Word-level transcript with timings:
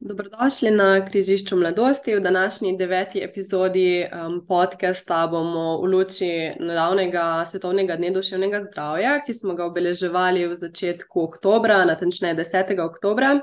Dobrodošli 0.00 0.70
na 0.70 1.04
križišču 1.04 1.56
mladosti. 1.56 2.14
V 2.16 2.20
današnji 2.20 2.76
deveti 2.76 3.20
epizodi 3.22 4.04
um, 4.04 4.46
podcasta 4.46 5.26
bomo 5.26 5.80
v 5.82 5.90
luči 5.92 6.52
nedavnega 6.60 7.44
svetovnega 7.44 7.96
dne 7.96 8.10
duševnega 8.10 8.60
zdravja, 8.60 9.18
ki 9.26 9.34
smo 9.34 9.54
ga 9.54 9.66
obeleževali 9.68 10.46
v 10.48 10.54
začetku 10.56 11.20
oktobra, 11.20 11.84
natančneje 11.84 12.34
10. 12.34 12.80
oktobra, 12.80 13.40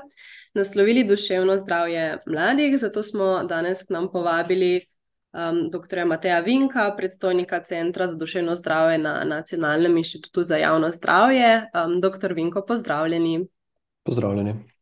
naslovili 0.54 1.04
duševno 1.04 1.56
zdravje 1.58 2.18
mladih. 2.26 2.74
Zato 2.78 3.02
smo 3.02 3.44
danes 3.44 3.84
k 3.86 3.94
nam 3.94 4.08
povabili 4.10 4.80
um, 5.32 5.70
dr. 5.70 6.04
Mateja 6.04 6.40
Vinka, 6.40 6.94
predstojnika 6.96 7.60
Centra 7.60 8.06
za 8.06 8.16
duševno 8.16 8.56
zdravje 8.56 8.98
na 8.98 9.22
Nacionalnem 9.24 9.96
inštitutu 9.96 10.44
za 10.44 10.56
javno 10.56 10.90
zdravje. 10.90 11.70
Um, 11.84 12.00
dr. 12.00 12.32
Vinko, 12.32 12.64
pozdravljeni. 12.66 13.46
Pozdravljeni. 14.02 14.77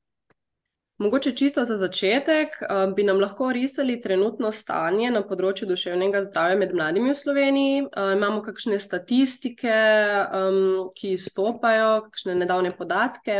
Mogoče 0.98 1.36
čisto 1.36 1.64
za 1.64 1.76
začetek, 1.76 2.48
um, 2.48 2.94
bi 2.94 3.02
nam 3.04 3.20
lahko 3.20 3.52
risali 3.52 4.00
trenutno 4.00 4.48
stanje 4.52 5.10
na 5.12 5.20
področju 5.28 5.66
duševnega 5.68 6.22
zdravja 6.24 6.56
med 6.56 6.72
mladimi 6.72 7.10
v 7.12 7.16
Sloveniji. 7.18 7.82
Um, 7.84 8.12
imamo 8.16 8.40
kakšne 8.40 8.78
statistike, 8.80 9.74
um, 10.32 10.86
ki 10.96 11.12
izstopajo, 11.18 11.90
kakšne 12.06 12.38
nedavne 12.40 12.72
podatke? 12.78 13.36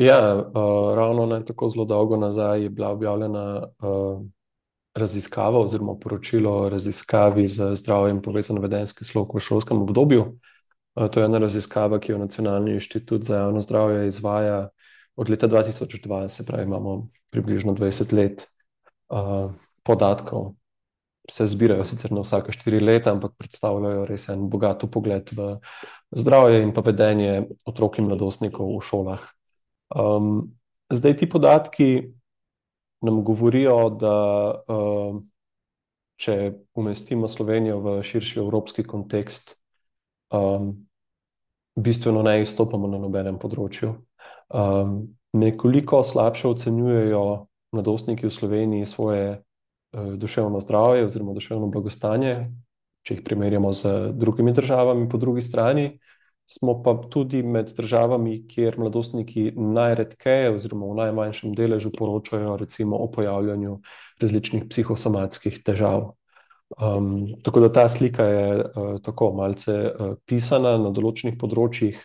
Ja, 0.00 0.16
uh, 0.32 0.94
ravno 0.96 1.26
ne 1.28 1.42
tako 1.44 1.68
zelo 1.74 1.84
dolgo 1.84 2.16
nazaj 2.16 2.64
je 2.64 2.72
bila 2.72 2.94
objavljena 2.96 3.44
uh, 3.68 4.24
raziskava 4.96 5.60
oziroma 5.60 5.98
poročilo 6.00 6.54
o 6.62 6.68
raziskavi 6.72 7.44
za 7.52 7.74
zdravje 7.76 8.16
in 8.16 8.22
povezan 8.24 8.62
vedenski 8.64 9.04
slog 9.04 9.36
v 9.36 9.44
šolskem 9.44 9.84
obdobju. 9.84 10.24
Uh, 10.96 11.10
to 11.12 11.20
je 11.20 11.28
ena 11.28 11.44
raziskava, 11.44 12.00
ki 12.00 12.16
jo 12.16 12.24
Nacionalni 12.24 12.78
inštitut 12.80 13.28
za 13.28 13.44
javno 13.44 13.60
zdravje 13.60 14.06
izvaja 14.08 14.68
od 15.18 15.30
leta 15.30 15.48
2002, 15.48 16.28
se 16.28 16.46
pravi, 16.46 16.62
imamo 16.62 17.08
približno 17.30 17.74
20 17.74 18.12
let 18.14 18.46
uh, 19.10 19.50
podatkov. 19.82 20.54
Se 21.30 21.46
zbirajo 21.46 21.84
sicer 21.84 22.12
na 22.12 22.22
vsake 22.22 22.52
štiri 22.54 22.80
leta, 22.80 23.12
ampak 23.12 23.34
predstavljajo 23.36 24.06
res 24.06 24.28
en 24.32 24.46
bogat 24.48 24.86
pogled 24.92 25.28
v 25.34 25.58
zdravje 26.16 26.62
in 26.62 26.70
pa 26.72 26.80
vedenje 26.86 27.48
otrok 27.66 27.98
in 27.98 28.06
mladostnikov 28.08 28.70
v 28.78 28.84
šolah. 28.86 29.26
Um, 29.92 30.54
zdaj 30.88 31.16
ti 31.16 31.28
podatki 31.28 31.90
nam 33.02 33.20
govorijo, 33.24 33.90
da 33.90 34.16
uh, 34.54 35.18
če 36.16 36.52
umestimo 36.74 37.28
Slovenijo 37.28 37.82
v 37.82 38.00
širši 38.06 38.40
evropski 38.40 38.86
kontekst, 38.86 39.58
um, 40.30 40.86
bistveno 41.74 42.22
ne 42.22 42.40
izstopamo 42.42 42.86
na 42.86 43.02
nobenem 43.02 43.38
področju. 43.38 44.07
Um, 44.48 45.16
nekoliko 45.32 46.02
slabše 46.02 46.48
ocenjujejo 46.48 47.46
mladostniki 47.72 48.26
v 48.26 48.30
Sloveniji 48.30 48.86
svoje 48.86 49.42
uh, 49.92 50.14
duševno 50.14 50.60
zdravje 50.60 51.06
oziroma 51.06 51.34
duševno 51.36 51.66
blagostanje, 51.66 52.48
če 53.02 53.14
jih 53.14 53.24
primerjamo 53.24 53.72
z 53.72 54.12
drugimi 54.12 54.52
državami, 54.52 55.08
po 55.08 55.20
drugi 55.20 55.44
strani. 55.44 55.98
Smo 56.48 56.78
pa 56.82 56.94
tudi 57.12 57.42
med 57.44 57.74
državami, 57.76 58.46
kjer 58.48 58.78
mladostniki 58.80 59.50
najredkeje, 59.52 60.54
oziroma 60.54 60.86
v 60.88 60.96
najmanjšem 61.02 61.52
deležu, 61.52 61.92
poročajo 61.92 62.56
o 62.96 63.08
pojavljanju 63.12 63.74
različnih 64.20 64.64
psihosomatskih 64.70 65.60
težav. 65.60 66.14
Um, 66.80 67.26
tako 67.44 67.60
da 67.60 67.72
ta 67.72 67.88
slika 67.88 68.24
je 68.24 68.64
uh, 68.64 68.96
tako 69.04 69.32
malce 69.36 69.76
uh, 69.76 70.16
pisana 70.24 70.78
na 70.80 70.88
določenih 70.92 71.36
področjih, 71.40 72.00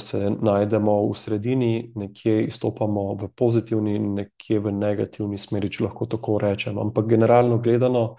se 0.00 0.30
najdemo 0.40 0.94
v 1.10 1.16
sredini, 1.18 1.92
nekje 1.94 2.46
izstopamo 2.46 3.14
v 3.14 3.28
pozitivni, 3.36 3.98
nekje 3.98 4.60
v 4.60 4.72
negativni 4.72 5.38
smeri, 5.38 5.68
če 5.70 5.84
lahko 5.84 6.08
tako 6.08 6.38
rečem. 6.40 6.78
Ampak 6.80 7.10
generalno 7.10 7.58
gledano, 7.60 8.16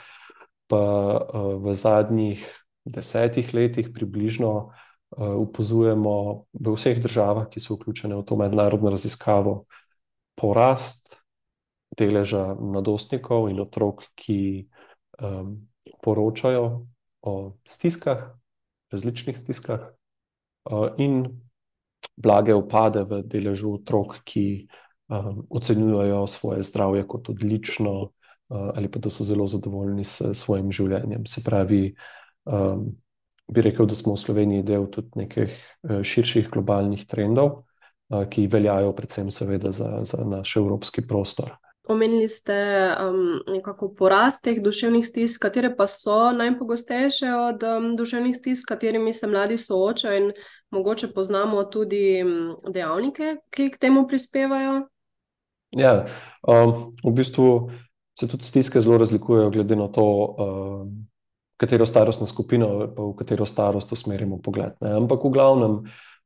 pa 0.69 0.81
uh, 1.17 1.55
v 1.63 1.73
zadnjih 1.75 2.45
desetih 2.85 3.53
letih 3.53 3.89
približno 3.93 4.71
upozujemo 5.11 6.45
v 6.53 6.71
vseh 6.71 7.01
državah, 7.03 7.49
ki 7.51 7.59
so 7.59 7.75
vključene 7.75 8.15
v 8.15 8.23
to 8.23 8.37
mednarodno 8.39 8.93
raziskavo, 8.93 9.65
porast 10.39 11.17
deleža 11.99 12.55
mladostnikov 12.55 13.49
in 13.51 13.59
otrok, 13.59 14.05
ki 14.15 14.69
poročajo 16.01 16.87
o 17.27 17.33
stiskah, 17.67 18.31
različnih 18.91 19.37
stiskah, 19.37 19.91
in 20.97 21.23
blage 22.17 22.53
upade 22.55 23.03
v 23.09 23.21
deležu 23.25 23.75
otrok, 23.79 24.19
ki 24.25 24.67
um, 25.09 25.45
ocenjujejo 25.49 26.27
svoje 26.27 26.63
zdravje 26.63 27.07
kot 27.07 27.29
odlično, 27.29 27.93
uh, 28.01 28.11
ali 28.75 28.91
pa 28.91 28.99
da 28.99 29.09
so 29.09 29.23
zelo 29.23 29.47
zadovoljni 29.47 30.03
s 30.03 30.33
svojim 30.33 30.71
življenjem. 30.71 31.25
Se 31.25 31.43
pravi, 31.43 31.95
bi 33.51 33.61
rekel, 33.61 33.85
da 33.85 33.95
smo 33.95 34.15
v 34.15 34.19
Sloveniji 34.19 34.63
del 34.65 34.87
tudi 34.91 35.21
nekih 35.23 35.57
širših 36.03 36.49
globalnih 36.51 37.05
trendov, 37.07 37.61
ki 38.09 38.47
veljajo 38.51 38.95
predvsem, 38.95 39.29
seveda, 39.31 39.71
za, 39.71 40.01
za 40.07 40.25
naš 40.27 40.55
evropski 40.59 41.03
prostor. 41.07 41.53
Omenili 41.91 42.27
ste 42.29 42.55
um, 42.95 43.41
nekako 43.47 43.89
porast 43.97 44.43
teh 44.43 44.61
duševnih 44.63 45.03
stisk, 45.07 45.41
katere 45.43 45.73
pa 45.75 45.87
so 45.87 46.31
najpogostejše 46.31 47.33
od 47.35 47.65
um, 47.67 47.89
duševnih 47.99 48.35
stisk, 48.35 48.63
s 48.63 48.69
katerimi 48.69 49.13
se 49.13 49.27
mladi 49.27 49.57
soočajo, 49.57 50.17
in 50.17 50.31
mogoče 50.71 51.11
poznamo 51.11 51.63
tudi 51.63 52.23
um, 52.23 52.55
dejavnike, 52.67 53.35
ki 53.49 53.69
k 53.73 53.77
temu 53.77 54.05
prispevajo. 54.07 54.85
Ja, 55.75 56.05
um, 56.47 56.93
v 57.03 57.13
bistvu 57.15 57.71
se 58.19 58.27
tudi 58.27 58.47
stiske 58.47 58.81
zelo 58.81 58.97
razlikujejo, 58.97 59.49
glede 59.49 59.75
na 59.75 59.91
to, 59.91 60.07
um, 60.39 60.95
katero 61.59 61.85
starostno 61.85 62.27
skupino, 62.27 62.71
pa 62.95 63.03
v 63.03 63.13
katero 63.19 63.45
starost 63.45 63.91
usmerimo 63.91 64.39
pogled. 64.39 64.79
Ne? 64.81 64.95
Ampak 65.03 65.27
v 65.27 65.35
glavnem, 65.35 65.79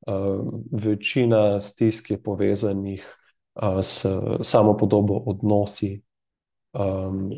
um, 0.07 0.63
večina 0.71 1.59
stisk 1.61 2.11
je 2.11 2.21
povezanih 2.21 3.05
s 3.83 4.05
samo 4.43 4.77
podobo 4.77 5.23
odnosi. 5.25 6.01
Um, 6.73 7.31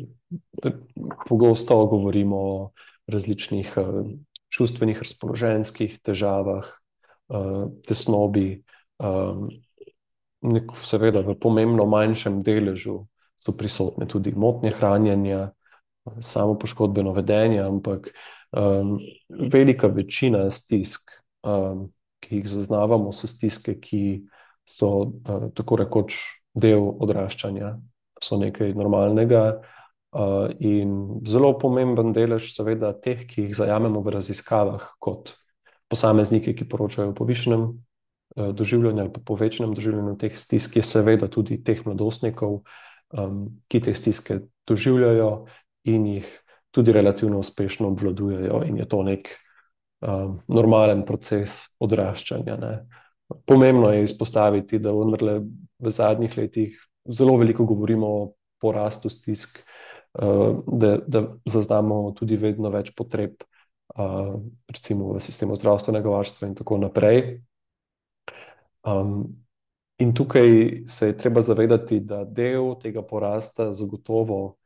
pogosto 1.28 1.86
govorimo 1.86 2.36
o 2.36 2.70
različnih 3.06 3.74
uh, 3.76 4.10
čustvenih, 4.50 4.98
razpoloženjskih 4.98 6.00
težavah, 6.02 6.66
uh, 7.28 7.70
tesnobi. 7.86 8.64
Um, 8.98 9.48
nek, 10.42 10.74
seveda, 10.82 11.22
v 11.22 11.38
pomembno 11.38 11.86
manjšem 11.86 12.42
deležu 12.42 13.06
so 13.38 13.54
prisotne 13.54 14.08
tudi 14.10 14.34
motnje 14.34 14.74
hranjenja, 14.74 15.52
samo 16.20 16.56
poškodbeno 16.58 17.12
vedenje, 17.12 17.62
ampak 17.62 18.10
um, 18.50 18.98
velika 19.52 19.86
večina 19.86 20.50
stisk, 20.50 21.10
um, 21.46 21.88
ki 22.20 22.40
jih 22.40 22.48
zaznavamo, 22.48 23.12
so 23.12 23.30
stiske, 23.30 23.76
ki 23.80 24.02
so 24.68 24.90
uh, 25.00 25.48
tako 25.56 25.80
rekoč 25.82 26.20
del 26.58 26.84
odraščanja, 27.00 27.74
so 28.22 28.38
nekaj 28.40 28.74
normalnega. 28.76 29.42
Uh, 30.08 30.48
in 30.64 31.20
zelo 31.28 31.52
pomemben 31.60 32.14
delež, 32.16 32.48
seveda, 32.54 32.94
teh, 32.96 33.26
ki 33.28 33.48
jih 33.48 33.56
zajamemo 33.58 34.00
v 34.04 34.14
raziskavah, 34.16 34.86
kot 35.04 35.34
posamezniki, 35.92 36.54
ki 36.56 36.68
poročajo 36.68 37.12
o 37.12 37.16
povišenem 37.16 37.64
uh, 37.68 38.50
doživljanju 38.56 39.04
ali 39.04 39.24
povečanem 39.24 39.74
doživljanju 39.76 40.16
teh 40.20 40.36
stisk, 40.36 40.78
je 40.80 40.84
seveda 40.84 41.28
tudi 41.28 41.60
teh 41.64 41.84
mladostnikov, 41.84 42.62
um, 43.12 43.42
ki 43.68 43.82
te 43.84 43.94
stiske 43.94 44.40
doživljajo 44.68 45.32
in 45.92 46.06
jih 46.16 46.30
tudi 46.72 46.92
relativno 46.92 47.40
uspešno 47.40 47.88
obvladujejo, 47.88 48.62
in 48.68 48.80
je 48.80 48.88
to 48.88 49.02
nek 49.02 49.28
um, 50.00 50.40
normalen 50.48 51.04
proces 51.04 51.76
odraščanja. 51.80 52.56
Ne. 52.60 52.72
Pomembno 53.46 53.90
je 53.92 54.04
izpostaviti, 54.04 54.78
da 54.78 54.92
v 54.92 55.90
zadnjih 55.90 56.38
letih 56.38 56.78
zelo 57.08 57.36
veliko 57.36 57.64
govorimo 57.64 58.06
o 58.06 58.32
porastu 58.60 59.10
stisk, 59.10 59.58
eh, 59.58 60.54
da, 60.66 60.96
da 61.06 61.22
zaznamo 61.44 62.12
tudi 62.12 62.36
vedno 62.36 62.70
več 62.70 62.94
potreb, 62.96 63.42
eh, 63.42 64.32
recimo 64.68 65.12
v 65.12 65.20
sistemu 65.20 65.56
zdravstvenega 65.56 66.08
varstva 66.08 66.48
in 66.48 66.54
tako 66.54 66.78
naprej. 66.78 67.40
In 69.98 70.14
tukaj 70.14 70.48
se 70.86 71.06
je 71.06 71.16
treba 71.18 71.42
zavedati, 71.42 72.00
da 72.00 72.22
del 72.24 72.76
tega 72.78 73.02
porasta 73.02 73.72
zagotovo 73.74 74.56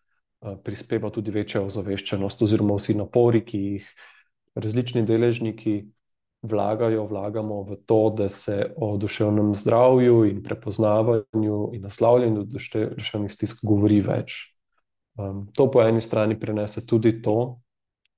eh, 0.42 0.56
prispeva 0.64 1.10
tudi 1.10 1.30
večja 1.30 1.62
ozaveščenost, 1.64 2.42
oziroma 2.42 2.76
vsi 2.76 2.94
napori, 2.98 3.40
ki 3.44 3.58
jih 3.58 3.88
različni 4.54 5.06
deležniki 5.08 5.76
vlagajo, 6.42 7.06
vlagamo 7.06 7.62
v 7.62 7.76
to, 7.86 8.10
da 8.16 8.28
se 8.28 8.74
o 8.76 8.96
duševnem 8.96 9.54
zdravju 9.54 10.24
in 10.24 10.42
prepoznavanju 10.42 11.70
in 11.72 11.82
naslavljanju 11.82 12.44
duševnih 12.96 13.32
stisk 13.32 13.64
govori 13.64 14.00
več. 14.00 14.58
Um, 15.18 15.46
to 15.54 15.70
po 15.70 15.82
eni 15.82 16.00
strani 16.00 16.38
prenese 16.40 16.86
tudi 16.86 17.22
to, 17.22 17.60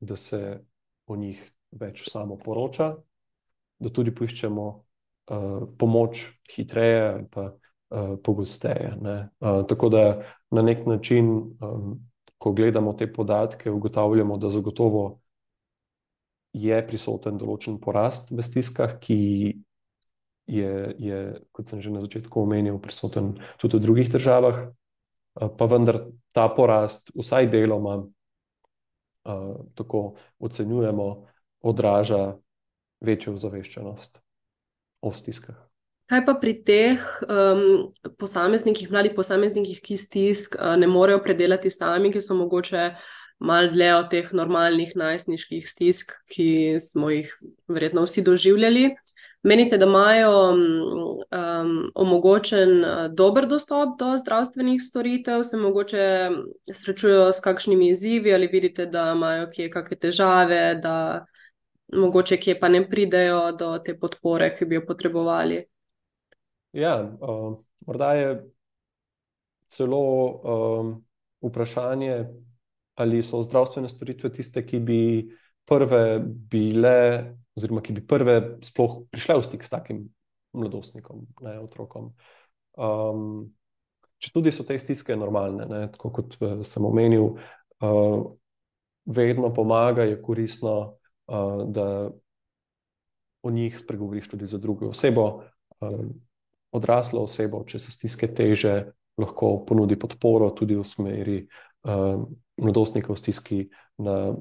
da 0.01 0.17
se 0.17 0.61
o 1.07 1.17
njih 1.17 1.43
več 1.73 2.07
samo 2.09 2.39
poroča, 2.39 2.95
da 3.79 3.91
tudi 3.91 4.15
poiščemo 4.15 4.65
uh, 4.71 5.69
pomoč 5.79 6.25
hitreje 6.55 7.03
ali 7.09 7.27
pa 7.31 7.51
uh, 7.51 8.17
pogosteje. 8.25 8.95
Uh, 9.01 9.65
tako 9.69 9.89
da 9.89 10.05
na 10.51 10.63
nek 10.63 10.87
način, 10.87 11.29
um, 11.61 11.99
ko 12.39 12.53
gledamo 12.53 12.93
te 12.93 13.13
podatke, 13.13 13.71
ugotavljamo, 13.71 14.37
da 14.39 14.51
zagotovo 14.51 15.24
je 16.55 16.79
prisoten 16.87 17.39
določen 17.39 17.81
porast 17.83 18.31
v 18.31 18.45
stiskah, 18.47 18.97
ki 19.03 19.19
je, 20.47 20.73
je, 21.01 21.21
kot 21.51 21.69
sem 21.69 21.83
že 21.83 21.91
na 21.91 22.05
začetku 22.05 22.45
omenil, 22.45 22.79
prisoten 22.79 23.35
tudi 23.59 23.81
v 23.81 23.85
drugih 23.85 24.09
državah, 24.13 24.71
uh, 24.71 25.51
pa 25.51 25.65
vendar 25.67 26.05
ta 26.37 26.47
porast, 26.53 27.11
vsaj 27.17 27.51
deloma, 27.51 28.05
uh, 28.05 29.55
tako 29.75 30.15
ocenjujemo, 30.39 31.09
odraža 31.65 32.37
večjo 33.01 33.35
ozaveščenost 33.35 34.21
o 35.05 35.13
stiskah. 35.13 35.57
Kaj 36.05 36.21
pa 36.27 36.35
pri 36.37 36.53
teh 36.61 37.01
um, 37.25 37.89
posameznikih, 38.21 38.91
mladih 38.93 39.15
posameznikih, 39.17 39.81
ki 39.81 39.97
stisk 39.97 40.59
uh, 40.59 40.75
ne 40.77 40.87
morejo 40.87 41.23
predelati 41.25 41.73
sami, 41.73 42.13
ki 42.13 42.21
so 42.21 42.37
mogoče 42.37 42.91
malo 43.45 43.69
dlje 43.73 43.91
od 43.95 44.11
teh 44.11 44.33
normalnih 44.33 44.95
najstniških 44.97 45.69
stisk, 45.69 46.17
ki 46.33 46.81
smo 46.81 47.11
jih 47.13 47.31
verjetno 47.69 48.07
vsi 48.07 48.25
doživljali? 48.25 48.89
Menite, 49.45 49.77
da 49.77 49.85
imajo 49.87 50.53
um, 50.53 51.91
omogočen 51.95 52.85
uh, 52.85 52.93
dober 53.13 53.47
dostop 53.47 53.99
do 54.01 54.15
zdravstvenih 54.17 54.81
storitev, 54.83 55.43
se 55.45 55.57
mogoče 55.61 56.31
srečujejo 56.73 57.33
s 57.33 57.45
kakšnimi 57.45 57.91
izzivi 57.93 58.33
ali 58.35 58.49
vidite, 58.49 58.87
da 58.87 59.13
imajo 59.13 59.51
kje 59.53 59.69
kakšne 59.71 59.99
težave, 60.01 60.63
da 60.81 61.25
mogoče 61.93 62.41
kje 62.41 62.57
pa 62.61 62.69
ne 62.69 62.81
pridejo 62.89 63.53
do 63.53 63.77
te 63.85 63.99
podpore, 64.01 64.49
ki 64.57 64.65
bi 64.65 64.81
jo 64.81 64.87
potrebovali? 64.87 65.61
Ja, 66.73 66.97
uh, 67.21 67.59
morda 67.87 68.13
je 68.15 68.33
celo 69.69 70.01
um, 70.01 70.97
vprašanje, 71.45 72.25
ali 72.95 73.23
so 73.23 73.43
zdravstvene 73.43 73.89
storitve 73.89 74.31
tiste, 74.33 74.63
ki 74.67 74.81
bi 74.81 75.01
prve 75.67 76.21
bile, 76.23 77.35
oziroma 77.57 77.83
ki 77.83 77.97
bi 77.97 78.05
prve 78.07 78.37
sploh 78.65 79.05
prišle 79.11 79.39
v 79.41 79.47
stik 79.47 79.65
s 79.65 79.73
takim 79.73 80.05
mladostnikom, 80.55 81.25
ne 81.43 81.59
otrokom. 81.63 82.13
Um, 82.79 83.47
če 84.23 84.33
tudi 84.35 84.53
so 84.55 84.67
te 84.67 84.77
stiske 84.79 85.17
normalne, 85.19 85.67
ne, 85.71 85.87
tako 85.95 86.13
kot 86.21 86.37
uh, 86.41 86.61
sem 86.67 86.85
omenil, 86.87 87.35
uh, 87.83 88.21
vedno 89.05 89.51
pomaga, 89.55 90.07
je 90.09 90.21
koristno, 90.23 90.77
uh, 91.27 91.65
da 91.67 91.89
o 93.45 93.51
njih 93.51 93.77
spregovoriš 93.79 94.31
tudi 94.33 94.47
za 94.47 94.59
drugo 94.59 94.93
osebo. 94.95 95.27
Uh, 95.81 96.07
odraslo 96.75 97.23
osebo, 97.25 97.63
če 97.67 97.79
so 97.79 97.93
stiske 97.95 98.31
teže, 98.35 98.75
lahko 99.21 99.61
ponudi 99.67 99.99
podporo 100.01 100.49
tudi 100.59 100.75
v 100.75 100.87
smeri 100.87 101.37
uh, 101.87 102.23
mladostnikov 102.61 103.17
v 103.17 103.21
stiski 103.21 103.61
na 103.99 104.35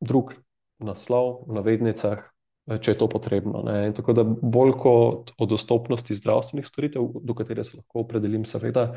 drug 0.00 0.34
naslov, 0.82 1.46
v 1.48 1.56
navednicah, 1.56 2.20
eh, 2.68 2.78
če 2.78 2.92
je 2.92 2.98
to 3.00 3.08
potrebno. 3.08 3.62
Ne. 3.64 3.92
Tako 3.96 4.12
da 4.12 4.24
bolj 4.24 4.76
kot 4.80 5.32
o 5.38 5.46
dostopnosti 5.46 6.14
zdravstvenih 6.14 6.66
storitev, 6.66 7.22
do 7.22 7.34
katere 7.34 7.64
se 7.64 7.78
lahko 7.78 8.04
opredelim, 8.04 8.44
seveda, 8.44 8.92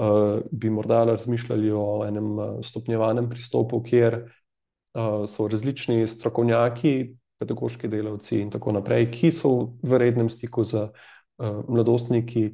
uh, 0.00 0.42
bi 0.50 0.70
morda 0.70 1.04
razmišljali 1.04 1.72
o 1.74 2.04
enem 2.06 2.62
stopnjevanem 2.62 3.28
pristopu, 3.30 3.82
kjer 3.82 4.20
uh, 4.24 5.26
so 5.30 5.48
različni 5.48 6.08
strokovnjaki, 6.08 7.14
pedagoški 7.40 7.88
delavci 7.88 8.40
in 8.40 8.50
tako 8.50 8.74
naprej, 8.76 9.10
ki 9.14 9.30
so 9.32 9.52
v 9.82 9.98
rednem 9.98 10.28
stiku 10.28 10.64
z 10.64 10.88
uh, 10.88 11.62
mladostniki 11.68 12.50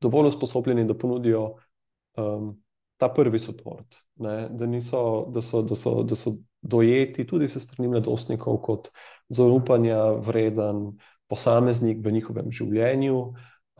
dovolj 0.00 0.32
usposobljeni, 0.32 0.86
da 0.88 0.96
ponudijo 0.98 1.44
um, 2.16 2.56
ta 3.00 3.08
prvi 3.08 3.40
podpor, 3.40 3.82
da, 4.14 4.48
da, 4.48 4.66
da, 4.66 5.40
da, 5.40 6.02
da 6.04 6.16
so 6.16 6.34
dojeti 6.62 7.24
tudi 7.26 7.48
se 7.48 7.60
strani 7.60 7.88
mladostnikov 7.88 8.58
kot 8.60 8.90
zaupanja 9.28 10.02
vreden 10.20 10.90
posameznik 11.30 12.02
v 12.04 12.12
njihovem 12.12 12.50
življenju, 12.52 13.20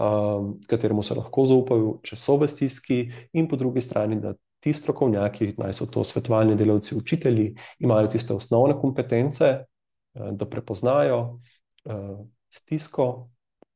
um, 0.00 0.54
kateremu 0.70 1.02
se 1.04 1.18
lahko 1.18 1.44
zaupajo, 1.50 1.98
če 2.06 2.16
so 2.16 2.38
v 2.40 2.48
stiski, 2.48 3.00
in 3.36 3.50
po 3.50 3.58
drugi 3.60 3.82
strani, 3.84 4.20
da 4.22 4.32
ti 4.60 4.72
strokovnjaki, 4.76 5.54
naj 5.60 5.76
so 5.76 5.88
to 5.90 6.04
svetovalni 6.06 6.56
delavci, 6.56 6.96
učitelji, 6.96 7.50
imajo 7.84 8.12
tiste 8.14 8.36
osnovne 8.36 8.78
kompetence, 8.80 9.52
uh, 9.60 10.30
da 10.32 10.48
prepoznajo 10.48 11.20
uh, 11.28 12.16
stisko 12.48 13.10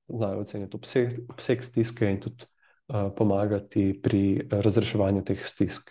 znajo 0.09 0.41
oceniti 0.45 0.77
obseg, 0.77 1.21
obseg 1.33 1.65
stiske 1.65 2.09
in 2.09 2.21
tudi 2.25 2.49
pomagati 2.87 3.93
pri 4.03 4.45
razreševanju 4.51 5.25
teh 5.25 5.41
stisk. 5.41 5.91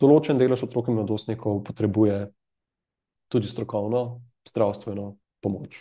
Določen 0.00 0.38
delež 0.38 0.66
otrok 0.66 0.90
in 0.90 0.98
mladostnikov 0.98 1.62
potrebuje 1.64 2.28
tudi 3.32 3.48
strokovno, 3.48 4.20
zdravstveno 4.44 5.06
pomoč, 5.40 5.80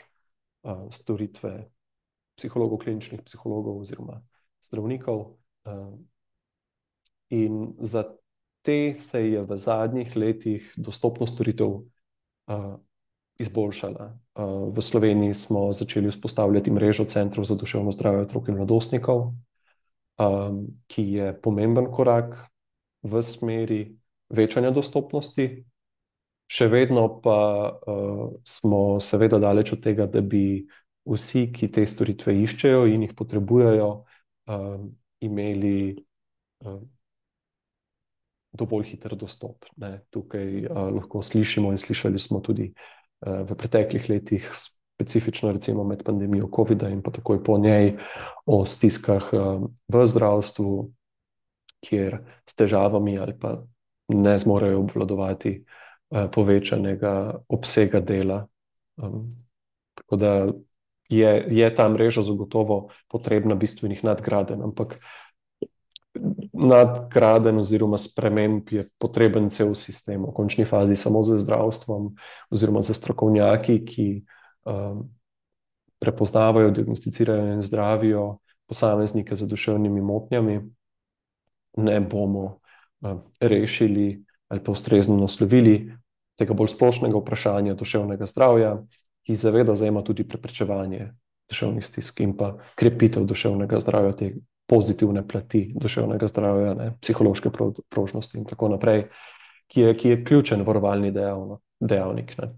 uh, 0.63 0.87
storitve 0.93 1.53
psihologov, 2.39 2.81
kliničnih 2.85 3.23
psihologov 3.25 3.83
oziroma 3.83 4.21
zdravnikov. 4.63 5.35
Uh, 5.67 5.91
in 7.33 7.73
za 7.83 8.05
te 8.63 8.93
se 8.95 9.19
je 9.27 9.41
v 9.43 9.57
zadnjih 9.57 10.15
letih 10.15 10.73
dostopnost 10.77 11.35
storitev 11.35 11.83
izboljšala. 13.39 14.19
V 14.75 14.81
Sloveniji 14.81 15.33
smo 15.33 15.73
začeli 15.73 16.11
vzpostavljati 16.11 16.71
mrežo 16.71 17.05
centrov 17.05 17.43
za 17.43 17.55
duševno 17.55 17.91
zdravje 17.91 18.21
otrok 18.21 18.47
in 18.47 18.55
mladostnikov, 18.55 19.33
ki 20.87 21.03
je 21.17 21.33
pomemben 21.41 21.89
korak 21.91 22.35
v 23.03 23.21
smeri 23.23 23.81
večanja 24.29 24.71
dostopnosti. 24.71 25.47
Še 26.53 26.67
vedno 26.69 27.07
pa 27.23 27.37
smo 28.45 28.99
seveda 29.01 29.39
daleč 29.41 29.73
od 29.73 29.81
tega, 29.83 30.05
da 30.05 30.21
bi 30.21 30.61
vsi, 31.09 31.47
ki 31.55 31.69
te 31.73 31.85
storitve 31.87 32.35
iščejo 32.43 32.85
in 32.91 33.07
jih 33.07 33.15
potrebujejo, 33.17 33.89
imeli 35.23 35.77
dovolj 38.53 38.85
hiter 38.91 39.15
dostop. 39.17 39.65
Ne. 39.81 40.03
Tukaj 40.13 40.67
lahko 40.69 41.23
slišimo 41.25 41.73
in 41.73 41.81
slišali 41.81 42.21
smo 42.21 42.43
tudi 42.45 42.69
v 43.23 43.57
preteklih 43.57 44.09
letih, 44.11 44.49
specifično 45.03 45.51
recimo 45.51 45.83
med 45.83 46.03
pandemijo 46.03 46.49
COVID-a 46.55 46.89
in 46.89 47.01
pa 47.01 47.11
takoj 47.11 47.43
po 47.43 47.57
njej, 47.57 47.97
o 48.45 48.65
stiskah 48.65 49.29
eh, 49.33 49.59
v 49.87 50.07
zdravstvu, 50.07 50.91
kjer 51.83 52.17
s 52.47 52.55
težavami 52.55 53.19
ali 53.19 53.35
pa 53.39 53.57
ne 54.07 54.37
zmorejo 54.37 54.79
obvladovati 54.79 55.63
eh, 55.63 56.27
povečanega 56.31 57.43
obsega 57.49 57.99
dela. 57.99 58.47
Um, 58.95 59.29
tako 59.95 60.15
da 60.15 60.47
je, 61.09 61.47
je 61.49 61.75
ta 61.75 61.89
mreža 61.89 62.23
zagotovo 62.23 62.89
potrebna 63.11 63.55
bistvenih 63.55 64.03
nadgraden, 64.03 64.61
ampak 64.61 64.99
nadgraden 66.53 67.57
oziroma 67.59 67.97
sprememb 67.97 68.69
je 68.71 68.85
potreben 68.97 69.49
cel 69.49 69.73
sistem, 69.75 70.23
v 70.23 70.33
končni 70.33 70.65
fazi 70.65 70.95
samo 70.95 71.23
za 71.23 71.39
zdravstvom, 71.41 72.13
oziroma 72.53 72.81
za 72.81 72.93
strokovnjaki, 72.93 73.79
ki 73.85 74.07
um, 74.65 75.09
prepoznavajo, 75.99 76.71
diagnosticirajo 76.71 77.53
in 77.53 77.61
zdravijo 77.61 78.37
posameznike 78.67 79.35
z 79.35 79.47
duševnimi 79.47 80.01
motnjami, 80.01 80.61
ne 81.77 81.99
bomo 82.01 82.59
um, 83.01 83.21
rešili 83.39 84.25
ali 84.47 84.63
pa 84.63 84.71
ustrezno 84.71 85.17
naslovili 85.17 85.93
tega 86.37 86.53
bolj 86.53 86.67
splošnega 86.75 87.17
vprašanja 87.17 87.73
duševnega 87.73 88.25
zdravja, 88.25 88.75
ki 89.25 89.35
zaveda 89.35 89.75
zajema 89.75 90.03
tudi 90.03 90.27
preprečevanje 90.27 91.07
duševnih 91.49 91.85
stisk 91.85 92.19
in 92.21 92.35
pa 92.37 92.53
krepitev 92.75 93.25
duševnega 93.25 93.79
zdravja 93.79 94.11
teh 94.19 94.35
pozitivne 94.69 95.27
plati 95.27 95.73
duševnega 95.75 96.27
zdravja, 96.27 96.73
ne, 96.73 96.91
psihološke 97.01 97.51
prožnosti 97.89 98.37
in 98.37 98.45
tako 98.45 98.69
naprej, 98.75 99.07
ki 99.67 99.81
je, 99.81 99.95
ki 99.97 100.09
je 100.09 100.23
ključen 100.25 100.61
varovalni 100.65 101.11
dejavno, 101.11 101.59
dejavnik. 101.79 102.37
Ne. 102.37 102.49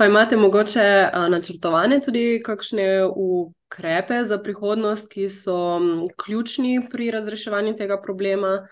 Pa 0.00 0.06
imate 0.06 0.36
mogoče 0.36 1.10
načrtovane 1.28 1.98
tudi 2.00 2.40
kakšne 2.44 3.04
ukrepe 3.04 4.22
za 4.24 4.38
prihodnost, 4.40 5.10
ki 5.12 5.26
so 5.28 5.80
ključni 6.16 6.86
pri 6.90 7.10
razreševanju 7.10 7.74
tega 7.76 7.98
problema? 8.02 8.68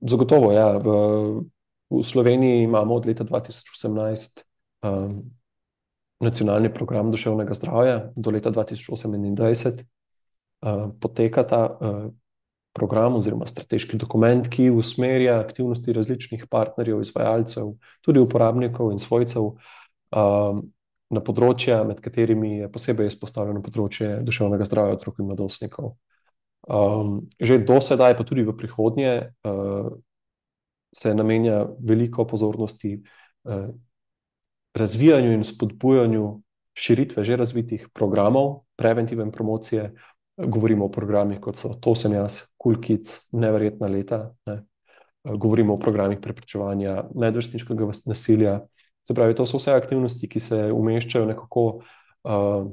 Zagotovo, 0.00 0.52
ja. 0.52 0.66
V, 0.76 0.90
v 1.90 2.02
Sloveniji 2.04 2.62
imamo 2.66 2.94
od 2.94 3.06
leta 3.08 3.24
2018 3.24 4.44
um, 4.84 5.22
nacionalni 6.20 6.74
program 6.74 7.10
duševnega 7.10 7.54
zdravja 7.54 8.12
do 8.16 8.30
leta 8.30 8.52
2028 8.52 9.80
poteka 11.00 11.42
ta 11.42 11.64
uh, 11.80 12.12
program 12.76 13.16
oziroma 13.16 13.46
strateški 13.46 13.96
dokument, 13.96 14.48
ki 14.48 14.70
usmerja 14.70 15.40
aktivnosti 15.40 15.92
različnih 15.92 16.46
partnerjev, 16.50 17.00
izvajalcev, 17.00 17.72
tudi 18.04 18.20
uporabnikov 18.20 18.92
in 18.92 18.98
svojcev 18.98 19.54
uh, 20.16 20.60
na 21.10 21.20
področja, 21.26 21.82
med 21.84 22.00
katerimi 22.02 22.60
je 22.60 22.70
posebej 22.70 23.10
izpostavljeno 23.10 23.62
področje 23.64 24.20
duševnega 24.26 24.68
zdravja 24.68 24.98
otrok 24.98 25.18
in 25.18 25.30
mladostnikov. 25.30 25.96
Um, 26.68 27.26
že 27.40 27.58
do 27.64 27.80
sedaj, 27.82 28.14
pa 28.18 28.26
tudi 28.26 28.44
v 28.46 28.54
prihodnje, 28.54 29.32
uh, 29.48 29.90
se 30.94 31.14
namenja 31.14 31.64
veliko 31.78 32.26
pozornosti 32.26 32.98
uh, 33.00 33.70
razvijanju 34.74 35.32
in 35.32 35.44
spodbujanju 35.44 36.24
širitve 36.74 37.24
že 37.24 37.36
razvitih 37.36 37.88
programov, 37.94 38.64
preventivne 38.76 39.30
promocije. 39.32 39.90
Govorimo 40.40 40.86
o 40.86 40.92
programih 40.92 41.40
kot 41.40 41.58
so 41.58 41.74
To 41.74 41.94
sem 41.94 42.12
jaz, 42.12 42.46
Cool 42.62 42.80
Kids, 42.80 43.28
Neverjetna 43.32 43.88
leta. 43.88 44.30
Ne. 44.46 44.62
Govorimo 45.24 45.74
o 45.74 45.80
programih 45.80 46.18
preprečevanja 46.22 47.10
medvrstniškega 47.14 47.90
nasilja. 48.06 48.60
Se 49.10 49.14
pravi, 49.14 49.34
to 49.34 49.42
so 49.42 49.58
vse 49.58 49.72
aktivnosti, 49.74 50.28
ki 50.30 50.38
se 50.38 50.56
umeščajo 50.70 51.26
nekako 51.32 51.62
uh, 51.82 52.68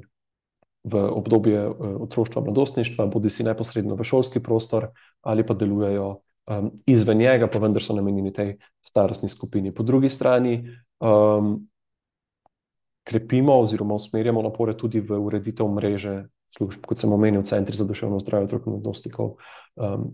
v 0.86 1.00
obdobje 1.18 1.64
uh, 1.66 1.96
otroštva, 2.06 2.44
mladostništva, 2.46 3.08
bodi 3.10 3.32
si 3.34 3.46
neposredno 3.48 3.98
v 3.98 4.06
šolski 4.06 4.44
prostor 4.46 4.92
ali 5.26 5.42
pa 5.42 5.56
delujejo 5.58 6.12
um, 6.14 6.70
izven 6.86 7.18
njega, 7.18 7.50
pa 7.50 7.58
vendar 7.64 7.82
so 7.82 7.96
namenjeni 7.98 8.36
tej 8.38 8.54
starostni 8.86 9.32
skupini. 9.34 9.74
Po 9.74 9.82
drugi 9.84 10.14
strani 10.14 10.60
um, 11.02 11.56
krepimo 13.02 13.58
oziroma 13.66 13.98
usmerjamo 13.98 14.46
napore 14.46 14.78
tudi 14.78 15.02
v 15.02 15.18
ureditev 15.18 15.74
mreže 15.74 16.20
služb, 16.54 16.86
kot 16.86 17.02
sem 17.02 17.18
omenil, 17.18 17.42
centri 17.50 17.74
za 17.74 17.90
duševno 17.90 18.22
zdravje 18.22 18.52
otrok 18.52 18.70
in 18.70 18.78
mladostnikov. 18.78 19.34
Um, 19.74 20.12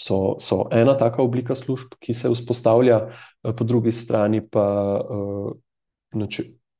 So, 0.00 0.36
so 0.38 0.68
ena 0.70 0.94
taka 0.94 1.22
oblika 1.22 1.56
služb, 1.58 1.96
ki 1.98 2.14
se 2.14 2.30
vzpostavlja, 2.30 3.00
po 3.42 3.64
drugi 3.64 3.92
strani 3.92 4.38
pa, 4.46 4.66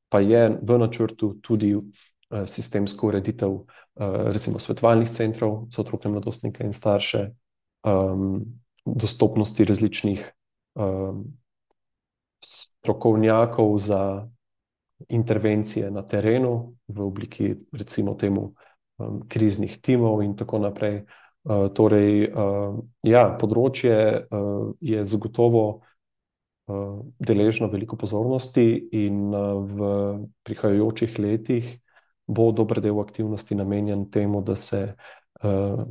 pa 0.09 0.21
je 0.23 0.43
v 0.63 0.79
načrtu 0.79 1.33
tudi 1.43 1.73
sistemsko 2.47 3.11
ureditev, 3.11 3.57
recimo, 4.31 4.63
svetovalnih 4.63 5.11
centrov 5.11 5.67
za 5.75 5.83
otroke, 5.83 6.09
mladostnike 6.09 6.65
in 6.65 6.73
starše, 6.73 7.25
um, 7.83 8.45
dostopnosti 8.85 9.65
različnih 9.65 10.23
um, 10.75 11.25
strokovnjakov 12.45 13.79
za 13.79 14.29
intervencije 15.09 15.91
na 15.91 16.03
terenu 16.03 16.75
v 16.89 17.01
obliki, 17.01 17.55
recimo, 17.73 18.15
temu, 18.15 18.55
um, 18.99 19.23
kriznih 19.29 19.81
timov, 19.81 20.23
in 20.23 20.37
tako 20.37 20.59
naprej. 20.59 21.03
Uh, 21.45 21.69
torej, 21.73 22.29
uh, 22.29 22.79
ja, 23.07 23.29
področje 23.41 23.95
uh, 24.21 24.75
je 24.85 25.05
zagotovo 25.07 25.63
uh, 26.69 26.99
deležno 27.19 27.71
veliko 27.73 27.97
pozornosti, 27.97 28.67
in 28.93 29.31
uh, 29.31 29.63
v 29.63 29.93
prihajajočih 30.45 31.19
letih 31.19 31.71
bo 32.29 32.51
dober 32.53 32.83
del 32.85 33.01
aktivnosti 33.01 33.57
namenjen 33.57 34.11
temu, 34.11 34.43
da 34.43 34.57
se 34.57 34.83
uh, 35.43 35.87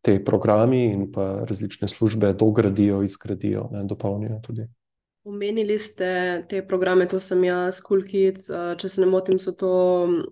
te 0.00 0.24
programi 0.24 0.84
in 0.94 1.10
pa 1.12 1.44
različne 1.44 1.88
službe 1.88 2.32
dogradijo, 2.32 3.02
izgradijo 3.02 3.68
in 3.74 3.86
dopolnijo 3.86 4.40
tudi. 4.40 4.68
Omenili 5.28 5.78
ste 5.78 6.10
te 6.48 6.62
programe, 6.66 7.04
to 7.08 7.18
sem 7.20 7.42
jaz, 7.44 7.82
Cool 7.84 8.04
Kids. 8.08 8.48
Eh, 8.48 8.70
če 8.80 8.88
se 8.88 9.02
ne 9.02 9.08
motim, 9.10 9.36
so 9.36 9.52
to 9.52 9.72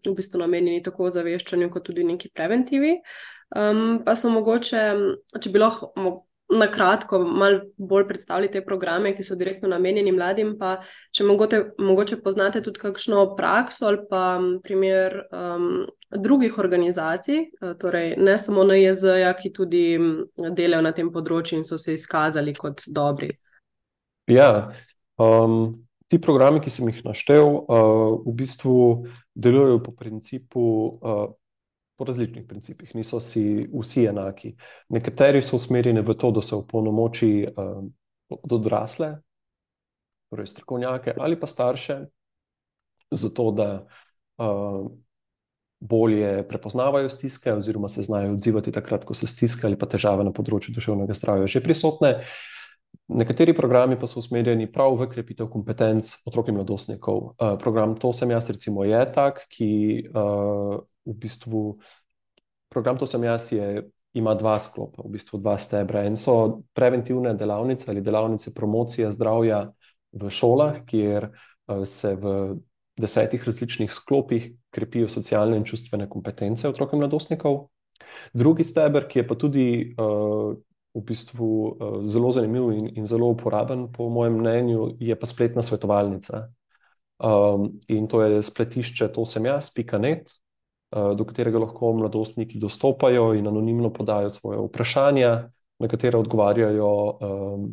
v 0.06 0.14
bistvu 0.16 0.40
namenjeni 0.40 0.80
tako 0.84 1.10
zaveščanju, 1.12 1.68
kot 1.74 1.84
tudi 1.90 2.06
neki 2.06 2.30
preventivi. 2.32 2.94
Um, 3.56 4.00
pa 4.06 4.16
so 4.16 4.32
mogoče, 4.32 4.86
če 5.36 5.52
bi 5.52 5.60
lahko 5.60 5.92
na 6.56 6.70
kratko 6.72 7.20
malo 7.26 7.60
bolj 7.76 8.06
predstavili 8.08 8.48
te 8.50 8.64
programe, 8.64 9.12
ki 9.14 9.24
so 9.26 9.36
direktno 9.36 9.68
namenjeni 9.68 10.14
mladim, 10.16 10.56
pa 10.58 10.78
če 11.12 11.26
mogoče, 11.28 11.62
mogoče 11.82 12.20
poznate 12.24 12.62
tudi 12.64 12.80
kakšno 12.80 13.28
prakso 13.36 13.90
ali 13.90 14.04
pa 14.08 14.38
primer 14.64 15.26
um, 15.28 15.86
drugih 16.24 16.56
organizacij, 16.58 17.42
eh, 17.42 17.74
torej 17.80 18.14
ne 18.16 18.38
samo 18.38 18.64
NJZ-ja, 18.64 19.34
ki 19.36 19.52
tudi 19.52 19.88
delajo 20.56 20.86
na 20.88 20.96
tem 20.96 21.12
področju 21.12 21.60
in 21.60 21.68
so 21.68 21.76
se 21.76 21.98
izkazali 22.00 22.56
kot 22.56 22.88
dobri. 22.88 23.34
Ja, 24.26 24.72
um, 25.16 25.86
ti 26.06 26.18
programi, 26.18 26.60
ki 26.60 26.70
sem 26.70 26.88
jih 26.90 27.04
naštel, 27.06 27.46
uh, 27.46 28.18
v 28.26 28.32
bistvu 28.34 28.78
delujejo 29.38 29.82
po 29.86 29.92
principu, 29.94 30.62
uh, 30.98 31.28
po 31.96 32.04
različnih 32.04 32.42
principih, 32.48 32.90
niso 32.98 33.20
si 33.22 33.68
vsi 33.70 34.08
enaki. 34.10 34.56
Nekateri 34.90 35.42
so 35.42 35.56
usmerjeni 35.56 36.02
v 36.02 36.16
to, 36.18 36.32
da 36.34 36.42
se 36.42 36.58
opolnomoči 36.58 37.46
uh, 37.46 37.86
odrasle, 38.50 39.14
torej 40.26 40.50
strokovnjake 40.50 41.14
ali 41.22 41.38
pa 41.38 41.46
starše, 41.46 42.00
zato 43.14 43.50
da 43.54 43.70
uh, 44.42 44.90
bolje 45.78 46.42
prepoznavajo 46.48 47.08
stiske, 47.14 47.52
oziroma 47.52 47.88
se 47.88 48.02
znajo 48.02 48.34
odzivati 48.34 48.74
takrat, 48.74 49.06
ko 49.06 49.14
so 49.14 49.30
stiske 49.30 49.70
ali 49.70 49.78
pa 49.78 49.86
težave 49.86 50.26
na 50.26 50.34
področju 50.34 50.74
duševnega 50.74 51.14
zdravja 51.14 51.46
že 51.46 51.62
prisotne. 51.62 52.14
Uh, 52.18 52.36
Nekateri 53.08 53.54
programi 53.54 53.96
pa 53.98 54.06
so 54.06 54.18
usmerjeni 54.18 54.66
prav 54.72 54.96
v 54.98 55.06
krepitev 55.10 55.48
kompetenc 55.52 56.08
otrok 56.26 56.48
in 56.50 56.58
mladostnikov. 56.58 57.36
Uh, 57.36 57.54
program 57.60 57.94
To 58.02 58.12
sem 58.12 58.30
jaz, 58.30 58.50
recimo, 58.50 58.84
je 58.84 59.02
tak, 59.14 59.44
ki 59.52 59.70
uh, 60.10 60.78
v 61.06 61.14
bistvu. 61.14 61.76
Program 62.72 62.98
To 62.98 63.06
sem 63.06 63.22
jaz 63.24 63.50
je, 63.52 63.86
ima 64.16 64.34
dva 64.34 64.56
sklopa, 64.58 65.04
v 65.04 65.14
bistvu 65.14 65.38
dva 65.38 65.54
stebra. 65.60 66.04
En 66.08 66.16
so 66.16 66.64
preventivne 66.74 67.36
delavnice 67.38 67.90
ali 67.90 68.02
delavnice 68.02 68.54
promocije 68.54 69.10
zdravja 69.12 69.66
v 70.12 70.30
šolah, 70.30 70.82
kjer 70.88 71.30
uh, 71.30 71.84
se 71.84 72.16
v 72.16 72.56
desetih 72.96 73.42
različnih 73.44 73.92
sklopih 73.92 74.50
krepijo 74.72 75.08
socialne 75.08 75.56
in 75.56 75.64
čustvene 75.64 76.08
kompetence 76.08 76.68
otrok 76.68 76.94
in 76.96 77.04
mladostnikov. 77.04 77.66
Drugi 78.32 78.64
steber, 78.64 79.06
ki 79.08 79.20
je 79.20 79.26
pa 79.28 79.34
tudi 79.36 79.66
uh, 79.94 80.56
v 80.96 81.02
bistvu 81.04 81.46
uh, 81.46 81.98
zelo 82.08 82.30
zanimiv 82.32 82.70
in, 82.72 82.88
in 82.96 83.06
zelo 83.06 83.28
uporaben, 83.28 83.86
po 83.92 84.08
mojem 84.08 84.38
mnenju, 84.40 84.96
je 85.00 85.16
pa 85.18 85.28
spletna 85.28 85.62
svetovalnica. 85.62 86.46
Um, 87.16 87.78
in 87.88 88.08
to 88.08 88.22
je 88.22 88.42
spletišče, 88.42 89.08
to 89.12 89.24
sem 89.28 89.44
jaz, 89.48 89.70
pika 89.72 90.00
net, 90.00 90.32
uh, 90.96 91.12
do 91.16 91.24
katerega 91.28 91.60
lahko 91.60 91.92
mladostniki 91.96 92.60
dostopajo 92.60 93.34
in 93.36 93.48
anonimno 93.48 93.92
podajo 93.92 94.32
svoje 94.32 94.60
vprašanja, 94.68 95.32
na 95.78 95.88
katera 95.92 96.18
odgovarjajo 96.18 96.92
um, 97.20 97.66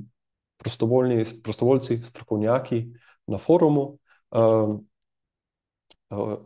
prostovoljci, 1.43 1.97
strokovnjaki 2.03 2.85
na 3.27 3.37
forumu. 3.37 3.97
Um, 4.31 4.81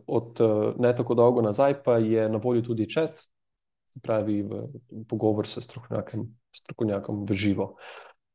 Od 0.06 0.38
ne 0.80 0.90
tako 0.96 1.12
dolgo 1.14 1.42
nazaj 1.44 1.74
pa 1.84 1.98
je 2.00 2.22
na 2.32 2.38
voljo 2.40 2.62
tudi 2.62 2.86
čat, 2.88 3.18
se 3.86 4.00
pravi, 4.00 4.38
v, 4.42 4.62
v 4.90 5.02
pogovor 5.08 5.46
s 5.46 5.60
strokovnjakom 5.60 6.24
strokovnjakom 6.56 7.24
v 7.28 7.34
živo. 7.34 7.66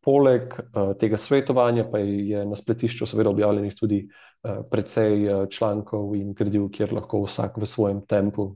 Poleg 0.03 0.51
uh, 0.51 0.91
tega 0.99 1.17
svetovanja 1.17 1.87
pa 1.91 2.01
je 2.03 2.43
na 2.45 2.55
spletišču 2.59 3.07
seveda 3.07 3.31
objavljenih 3.31 3.75
tudi 3.75 4.03
uh, 4.03 4.63
precej 4.71 5.27
uh, 5.27 5.45
člankov 5.47 6.15
in 6.19 6.33
gradiv, 6.35 6.67
kjer 6.75 6.93
lahko 6.93 7.23
vsak 7.27 7.57
v 7.57 7.69
svojem 7.69 8.05
tempu 8.05 8.53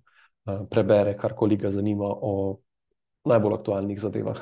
prebere, 0.72 1.18
karkoli 1.20 1.58
ga 1.60 1.68
zanima 1.72 2.08
o 2.08 2.60
najbolj 3.28 3.58
aktualnih 3.58 4.00
zadevah 4.00 4.40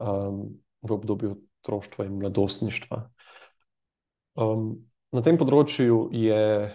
um, 0.00 0.44
v 0.82 0.92
obdobju 0.92 1.34
otroštva 1.64 2.06
in 2.06 2.18
mladostništva. 2.20 3.00
Um, 4.38 4.68
na 5.14 5.22
tem 5.24 5.38
področju 5.40 6.08
je 6.14 6.70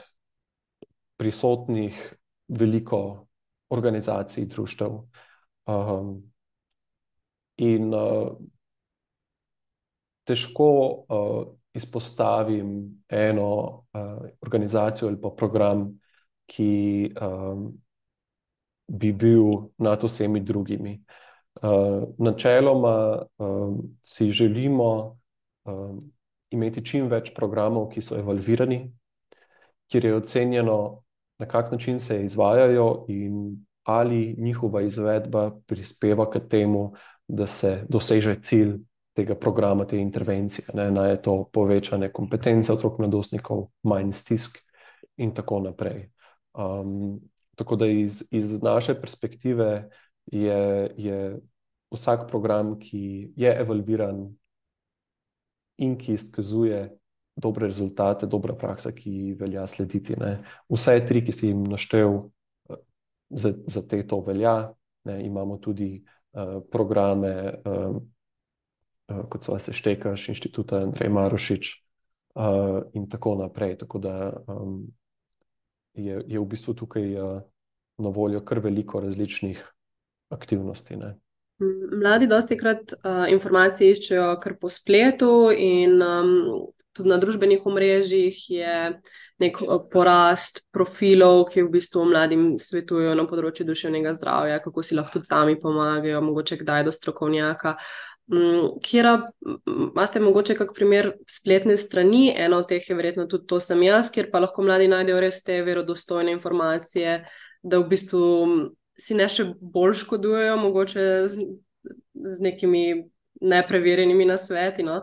prisotnih 1.20 2.00
veliko 2.50 3.28
organizacij, 3.70 4.48
društev. 4.50 4.96
Um, 5.70 6.29
In 7.60 7.94
uh, 7.94 8.32
težko 10.24 10.70
uh, 11.10 11.42
izpostavim 11.74 13.04
eno 13.10 13.50
uh, 13.94 14.30
organizacijo 14.42 15.10
ali 15.10 15.22
pa 15.22 15.30
program, 15.38 15.90
ki 16.50 17.12
um, 17.22 17.68
bi 18.88 19.12
bil 19.14 19.52
nad 19.78 20.04
vsemi 20.04 20.40
drugimi. 20.40 21.04
Uh, 21.62 22.08
načeloma 22.18 23.26
um, 23.38 23.98
si 24.02 24.32
želimo 24.32 25.20
um, 25.66 26.00
imeti 26.50 26.86
čim 26.86 27.10
več 27.10 27.34
programov, 27.36 27.90
ki 27.94 28.02
so 28.02 28.18
evalvirani, 28.18 28.80
kjer 29.90 30.06
je 30.06 30.16
ocenjeno, 30.16 30.80
na 31.40 31.48
kak 31.48 31.72
način 31.72 32.00
se 32.00 32.24
izvajajo 32.26 33.06
in 33.08 33.66
ali 33.90 34.36
njihova 34.38 34.82
izvedba 34.82 35.52
prispeva 35.66 36.30
k 36.30 36.40
temu, 36.50 36.94
da 37.28 37.48
se 37.48 37.86
doseže 37.90 38.36
cilj 38.42 38.76
tega 39.14 39.36
programa, 39.36 39.86
te 39.86 39.98
intervencije. 39.98 40.66
Ne, 40.74 40.92
naj 40.92 41.10
je 41.10 41.22
to 41.22 41.34
povečanje 41.54 42.12
kompetence 42.14 42.74
otrok 42.74 43.00
mladostnikov, 43.00 43.66
manj 43.84 44.12
stisk 44.14 44.60
in 45.18 45.34
tako 45.34 45.60
naprej. 45.66 46.12
Um, 46.54 47.20
tako 47.56 47.76
da 47.76 47.88
iz, 47.90 48.24
iz 48.32 48.62
naše 48.62 48.94
perspektive 49.02 49.90
je, 50.26 50.94
je 50.98 51.40
vsak 51.92 52.30
program, 52.30 52.76
ki 52.80 53.34
je 53.36 53.58
evalviran 53.62 54.28
in 55.78 55.98
ki 55.98 56.14
izkazuje 56.14 56.90
dobre 57.36 57.68
rezultate, 57.68 58.28
dobra 58.28 58.54
praksa, 58.54 58.92
ki 58.92 59.34
velja 59.40 59.66
slediti. 59.68 60.14
Ne. 60.20 60.44
Vse 60.70 61.00
tri, 61.08 61.26
ki 61.26 61.34
ste 61.34 61.50
jim 61.50 61.64
naštel, 61.66 62.30
za, 63.30 63.54
za 63.68 63.88
te 63.88 64.08
to 64.08 64.22
velja. 64.22 64.74
Ne, 65.04 65.26
imamo 65.26 65.58
tudi 65.58 66.04
uh, 66.32 66.64
programe, 66.72 67.54
uh, 67.66 67.96
uh, 67.96 69.22
kot 69.30 69.44
so 69.44 69.60
Seštekaš, 69.60 70.30
inštituta 70.30 70.82
Andrej 70.84 71.10
Marošič 71.10 71.70
uh, 72.36 72.82
in 72.94 73.10
tako 73.10 73.36
naprej. 73.36 73.78
Tako 73.78 74.00
da 74.00 74.34
um, 74.48 74.88
je, 75.94 76.24
je 76.28 76.40
v 76.40 76.46
bistvu 76.46 76.74
tukaj 76.74 77.16
uh, 77.16 77.42
na 77.98 78.10
voljo 78.10 78.44
kar 78.46 78.60
veliko 78.60 79.00
različnih 79.00 79.64
aktivnosti. 80.30 80.96
Ne. 80.96 81.16
Mladi 82.02 82.28
dosti 82.28 82.58
krat 82.58 82.94
uh, 82.94 83.26
informacije 83.32 83.92
iščejo 83.92 84.28
kar 84.40 84.56
po 84.60 84.70
spletu 84.70 85.50
in 85.52 86.02
um, 86.02 86.30
tudi 87.00 87.10
na 87.10 87.18
družbenih 87.22 87.66
omrežjih 87.66 88.38
je 88.52 88.76
nek 89.40 89.58
porast 89.92 90.62
profilov, 90.76 91.46
ki 91.50 91.64
v 91.64 91.74
bistvu 91.74 92.04
mladim 92.12 92.46
svetujejo 92.60 93.16
na 93.16 93.26
področju 93.30 93.66
duševnega 93.70 94.14
zdravja, 94.20 94.60
kako 94.64 94.84
si 94.84 95.00
lahko 95.00 95.24
sami 95.24 95.56
pomagajo, 95.60 96.22
mogoče 96.28 96.60
kdaj 96.60 96.86
do 96.90 96.96
strokovnjaka. 96.96 97.78
Um, 98.30 98.76
Kjer 98.86 99.08
imate 99.66 100.22
mogoče 100.22 100.54
kak 100.60 100.76
primer 100.78 101.14
spletne 101.28 101.78
strani, 101.82 102.28
ena 102.36 102.60
od 102.62 102.68
teh 102.70 102.84
je 102.84 102.98
verjetno 102.98 103.26
tudi 103.32 103.48
to 103.50 103.58
sem 103.64 103.82
jaz, 103.88 104.12
kjer 104.14 104.30
pa 104.30 104.44
lahko 104.44 104.62
mladi 104.68 104.92
najdejo 104.92 105.22
res 105.24 105.42
te 105.44 105.62
verodostojne 105.66 106.36
informacije, 106.36 107.24
da 107.64 107.80
v 107.80 107.88
bistvu 107.90 108.28
si 109.00 109.16
ne 109.18 109.26
še 109.32 109.48
bolj 109.58 109.96
škodujejo, 110.04 110.60
mogoče 110.60 111.08
z, 111.32 111.48
z 112.14 112.46
nekimi 112.46 113.10
nepreverjenimi 113.42 114.26
nasveti. 114.26 114.84
No? 114.84 115.02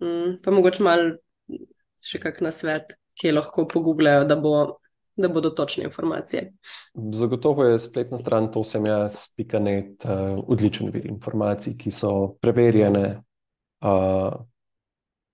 Um, 0.00 0.36
pa 0.44 0.52
mogoče 0.52 0.84
malo 0.84 1.14
še 2.04 2.20
kak 2.22 2.42
na 2.44 2.52
svet, 2.54 2.96
ki 3.16 3.32
lahko 3.32 3.64
pogubljajo, 3.70 4.26
da, 4.28 4.36
bo, 4.36 4.56
da 5.16 5.30
bodo 5.32 5.50
točne 5.56 5.86
informacije. 5.88 6.50
Zagotovo 7.14 7.64
je 7.64 7.78
spletna 7.82 8.18
stran 8.20 8.50
to 8.52 8.64
sem 8.64 8.86
jaz, 8.86 9.30
pika 9.36 9.60
net, 9.62 10.04
uh, 10.04 10.36
odličen 10.46 10.92
vir 10.94 11.08
informacij, 11.10 11.78
ki 11.80 11.94
so 11.94 12.12
preverjene. 12.44 13.06
Uh, 13.84 14.36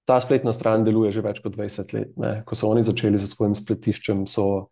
ta 0.08 0.18
spletna 0.22 0.54
stran 0.54 0.86
deluje 0.86 1.12
že 1.14 1.22
več 1.24 1.42
kot 1.42 1.54
20 1.58 1.94
let. 1.98 2.16
Ne? 2.18 2.32
Ko 2.46 2.58
so 2.58 2.70
oni 2.70 2.82
začeli 2.86 3.18
z 3.18 3.30
svojim 3.30 3.54
spletiščem, 3.58 4.26
so 4.30 4.68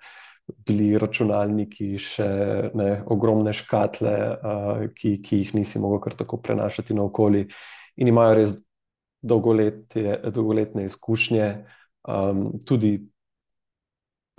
bili 0.66 0.96
računalniki, 0.98 1.92
še 2.02 2.30
ne, 2.74 2.88
ogromne 3.10 3.52
škatle, 3.54 4.14
uh, 4.38 4.80
ki, 4.96 5.18
ki 5.22 5.44
jih 5.44 5.52
nisi 5.58 5.82
mogel 5.82 6.02
kar 6.06 6.16
tako 6.18 6.40
prenašati 6.42 6.96
naokoli, 6.96 7.44
in 8.00 8.10
imajo 8.10 8.34
res 8.38 8.56
dolgoletne 9.22 10.84
izkušnje, 10.84 11.48
um, 12.08 12.46
tudi 12.66 12.94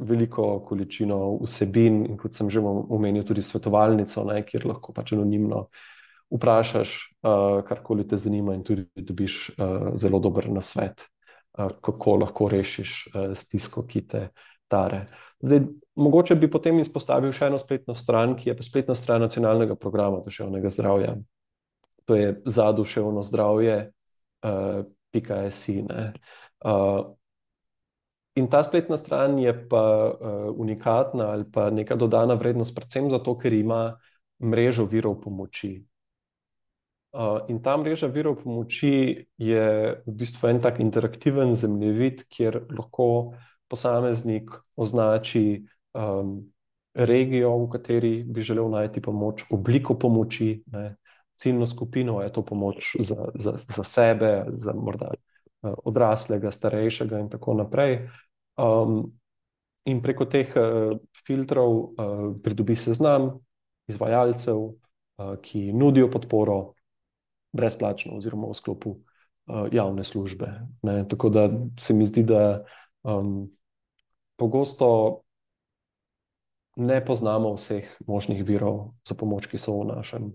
veliko 0.01 0.59
količino 0.65 1.37
vsebin, 1.43 2.05
in 2.09 2.17
kot 2.17 2.33
sem 2.33 2.49
že 2.49 2.59
omenil, 2.63 3.23
tudi 3.27 3.41
svetovalnico, 3.45 4.25
ne, 4.25 4.41
kjer 4.43 4.65
lahko 4.65 4.93
pač 4.93 5.13
anonimno 5.13 5.67
vprašaš, 6.31 6.95
uh, 7.21 7.61
karkoli 7.67 8.07
te 8.07 8.17
zanima, 8.17 8.55
in 8.57 8.63
tudi 8.65 8.87
dobiš 8.95 9.49
uh, 9.49 9.91
zelo 9.99 10.19
dober 10.19 10.49
nasvet, 10.49 11.05
uh, 11.57 11.69
kako 11.81 12.15
lahko 12.23 12.49
rešiš 12.49 12.95
uh, 13.13 13.35
stisko, 13.37 13.85
ki 13.87 14.07
te 14.07 14.29
tare. 14.71 15.05
Zdaj, 15.43 15.65
mogoče 15.95 16.35
bi 16.39 16.49
potem 16.51 16.79
izpostavil 16.79 17.33
še 17.35 17.51
eno 17.51 17.59
spletno 17.59 17.95
stran, 17.97 18.37
ki 18.39 18.49
je 18.49 18.57
pa 18.57 18.65
spletna 18.65 18.95
stran 18.95 19.21
nacionalnega 19.25 19.75
programa 19.75 20.21
duševnega 20.23 20.71
zdravja. 20.71 21.17
To 22.09 22.15
je 22.15 22.35
za 22.45 22.71
duševno 22.71 23.23
zdravje, 23.27 23.91
uh, 24.43 24.83
pika 25.11 25.51
SI. 25.51 25.83
Uh, 26.65 27.13
in 28.35 28.47
ta 28.47 28.63
spletna 28.63 28.97
stran 28.97 29.39
je 29.39 29.53
pa 29.69 29.83
uh, 30.11 30.53
unikatna 30.55 31.31
ali 31.31 31.45
pa 31.51 31.69
neka 31.69 31.95
dodana 31.95 32.33
vrednost, 32.33 32.75
predvsem 32.75 33.09
zato, 33.11 33.37
ker 33.37 33.53
ima 33.53 33.97
mrežo 34.39 34.85
virov 34.85 35.21
pomoči. 35.21 35.81
Uh, 37.11 37.43
in 37.51 37.59
ta 37.59 37.75
mreža 37.77 38.07
virov 38.07 38.39
pomoči 38.43 39.27
je 39.37 39.65
v 40.05 40.13
bistvu 40.15 40.47
en 40.47 40.61
tak 40.63 40.79
interaktiven 40.79 41.55
zemljevid, 41.55 42.23
kjer 42.31 42.61
lahko 42.71 43.35
posameznik 43.67 44.51
označi 44.79 45.65
um, 45.93 46.39
regijo, 46.95 47.51
v 47.65 47.69
kateri 47.71 48.13
bi 48.23 48.41
želel 48.41 48.69
najti 48.71 49.01
pomoč, 49.01 49.43
obliko 49.51 49.95
pomoči, 49.99 50.63
ne, 50.71 50.95
ciljno 51.41 51.65
skupino, 51.67 52.21
je 52.21 52.33
to 52.33 52.45
pomoč 52.45 52.95
za, 52.99 53.31
za, 53.35 53.53
za 53.57 53.83
sebe, 53.83 54.45
za 54.53 54.73
morda 54.77 55.09
uh, 55.13 55.73
odraslega, 55.83 56.51
starejšega 56.51 57.19
in 57.19 57.29
tako 57.29 57.55
naprej. 57.57 57.97
Um, 58.61 59.11
in 59.89 60.01
preko 60.01 60.27
teh 60.29 60.53
uh, 60.53 60.99
filtrov 61.25 61.71
uh, 61.73 61.87
pridobi 62.43 62.75
seznam 62.77 63.31
izvajalcev, 63.89 64.59
uh, 64.61 65.33
ki 65.41 65.71
nudijo 65.73 66.11
podporo 66.11 66.73
brezplačno 67.51 68.19
oziroma 68.21 68.51
v 68.51 68.59
sklopu 68.59 68.91
uh, 68.91 69.65
javne 69.71 70.03
službe. 70.03 70.51
Ne. 70.85 71.07
Tako 71.07 71.29
da 71.29 71.49
se 71.79 71.93
mi 71.93 72.05
zdi, 72.05 72.23
da 72.23 72.63
um, 73.03 73.49
pogosto 74.37 75.21
ne 76.75 77.01
poznamo 77.05 77.53
vseh 77.57 77.89
možnih 78.07 78.45
virov 78.45 78.93
za 79.07 79.17
pomoč, 79.17 79.49
ki 79.49 79.57
so 79.57 79.81
v 79.81 79.89
našem 79.95 80.31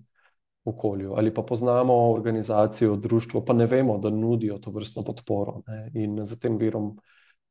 okolju, 0.67 1.15
ali 1.17 1.35
pa 1.35 1.43
poznamo 1.43 1.95
organizacijo, 2.13 2.97
društvo, 2.97 3.45
pa 3.45 3.53
ne 3.53 3.67
vemo, 3.67 3.99
da 3.99 4.11
nudijo 4.11 4.59
to 4.59 4.71
vrstno 4.71 5.03
podporo. 5.03 5.61
Ne? 5.67 5.91
In 5.95 6.25
za 6.25 6.37
tem 6.37 6.59
virom, 6.59 6.97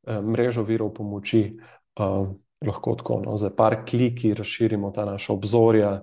eh, 0.06 0.20
mrežo 0.20 0.62
virov 0.62 0.92
pomoči, 0.94 1.52
uh, 2.00 2.28
lahko 2.66 2.94
tako, 2.94 3.20
no, 3.24 3.36
za 3.36 3.50
par 3.50 3.84
kliki 3.88 4.34
razširimo 4.34 4.90
ta 4.90 5.04
naša 5.04 5.32
obzorja, 5.32 6.02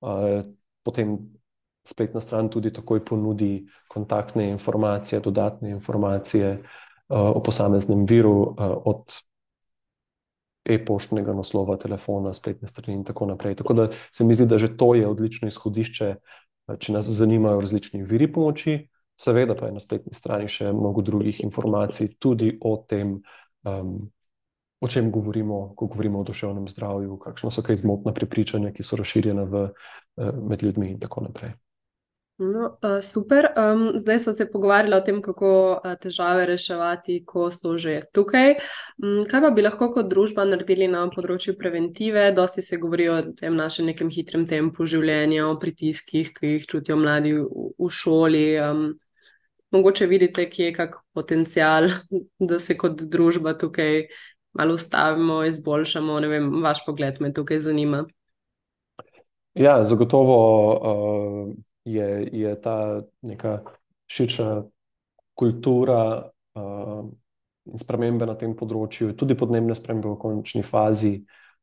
uh, 0.00 0.42
potem 0.82 1.18
spletna 1.84 2.20
stran 2.20 2.48
tudi 2.48 2.72
takoj 2.72 3.04
ponudi 3.04 3.66
kontaktne 3.88 4.48
informacije, 4.50 5.20
dodatne 5.20 5.70
informacije 5.70 6.52
uh, 6.52 7.18
o 7.18 7.42
posameznem 7.42 8.06
viru, 8.06 8.40
uh, 8.40 8.56
od 8.84 9.14
e-poštnega 10.64 11.34
naslova, 11.34 11.76
telefona, 11.76 12.32
spletne 12.32 12.68
strani 12.68 12.98
in 12.98 13.04
tako 13.04 13.26
naprej. 13.26 13.56
Tako 13.58 13.74
da 13.74 13.88
se 14.12 14.24
mi 14.24 14.34
zdi, 14.34 14.46
da 14.46 14.58
že 14.58 14.76
to 14.76 14.94
je 14.94 15.08
odlično 15.08 15.48
izhodišče, 15.48 16.14
če 16.78 16.92
nas 16.94 17.08
zanimajo 17.10 17.60
različni 17.60 18.02
viri 18.06 18.30
pomoči. 18.32 18.78
Seveda 19.18 19.54
pa 19.54 19.68
je 19.68 19.76
na 19.76 19.80
spletni 19.82 20.14
strani 20.16 20.48
še 20.50 20.72
mnogo 20.72 21.02
drugih 21.04 21.42
informacij, 21.44 22.16
tudi 22.18 22.56
o 22.60 22.76
tem, 22.88 23.18
um, 23.68 23.96
o 24.82 24.88
čem 24.90 25.12
govorimo, 25.14 25.74
ko 25.78 25.86
govorimo 25.86 26.22
o 26.22 26.26
duševnem 26.26 26.66
zdravju, 26.72 27.18
kakšno 27.22 27.52
so 27.54 27.62
kaj 27.62 27.82
zmotna 27.84 28.14
prepričanja, 28.16 28.72
ki 28.74 28.86
so 28.86 28.98
razširjena 28.98 29.44
v, 29.46 29.66
uh, 29.68 30.32
med 30.42 30.64
ljudmi 30.64 30.90
in 30.94 30.98
tako 31.02 31.26
naprej. 31.28 31.54
No, 32.38 32.78
uh, 32.82 33.00
super. 33.02 33.48
Um, 33.56 33.92
zdaj 33.94 34.18
smo 34.18 34.32
se 34.32 34.50
pogovarjali 34.50 34.96
o 34.96 35.00
tem, 35.00 35.22
kako 35.22 35.80
uh, 35.84 35.94
težave 36.00 36.46
reševati, 36.46 37.24
ko 37.26 37.50
so 37.50 37.76
že 37.78 38.00
tukaj. 38.12 38.54
Um, 39.02 39.22
kaj 39.28 39.40
pa 39.44 39.50
bi 39.50 39.62
lahko 39.62 39.90
kot 39.92 40.08
družba 40.08 40.46
naredili 40.48 40.88
na 40.88 41.04
področju 41.12 41.54
preventive? 41.60 42.30
Dosti 42.32 42.64
se 42.64 42.78
govori 42.80 43.08
o 43.12 43.18
tem 43.36 43.54
našem 43.56 43.90
nekem 43.92 44.10
hitrem 44.10 44.46
tempu 44.48 44.88
življenja, 44.88 45.44
o 45.46 45.58
pritiskih, 45.60 46.32
ki 46.34 46.54
jih 46.54 46.66
čutijo 46.66 46.96
mladi 46.96 47.34
v, 47.36 47.68
v 47.78 47.90
šoli. 48.00 48.46
Um, 48.64 48.86
mogoče 49.76 50.08
vidite, 50.08 50.46
kje 50.48 50.70
je 50.70 50.76
kak 50.78 50.96
potencial, 51.12 51.90
da 52.48 52.58
se 52.58 52.78
kot 52.80 53.04
družba 53.12 53.58
tukaj 53.60 54.06
malo 54.56 54.80
ustavimo, 54.80 55.42
izboljšamo. 55.52 56.16
Ne 56.24 56.32
vem, 56.32 56.48
vaš 56.64 56.80
pogled 56.88 57.20
me 57.20 57.30
tukaj 57.32 57.60
zanima. 57.60 58.06
Ja, 59.52 59.82
zagotovo. 59.84 60.40
Uh 60.80 61.60
je, 61.84 62.28
je 62.32 62.60
ta 62.60 63.02
neka 63.22 63.60
širša 64.06 64.62
kultura 65.34 66.30
uh, 66.54 67.04
in 67.64 67.78
spremembe 67.78 68.26
na 68.26 68.34
tem 68.38 68.54
področju, 68.58 69.14
tudi 69.18 69.36
podnebne 69.38 69.74
spremembe 69.78 70.10
v 70.12 70.18
končni 70.20 70.62
fazi, 70.66 71.14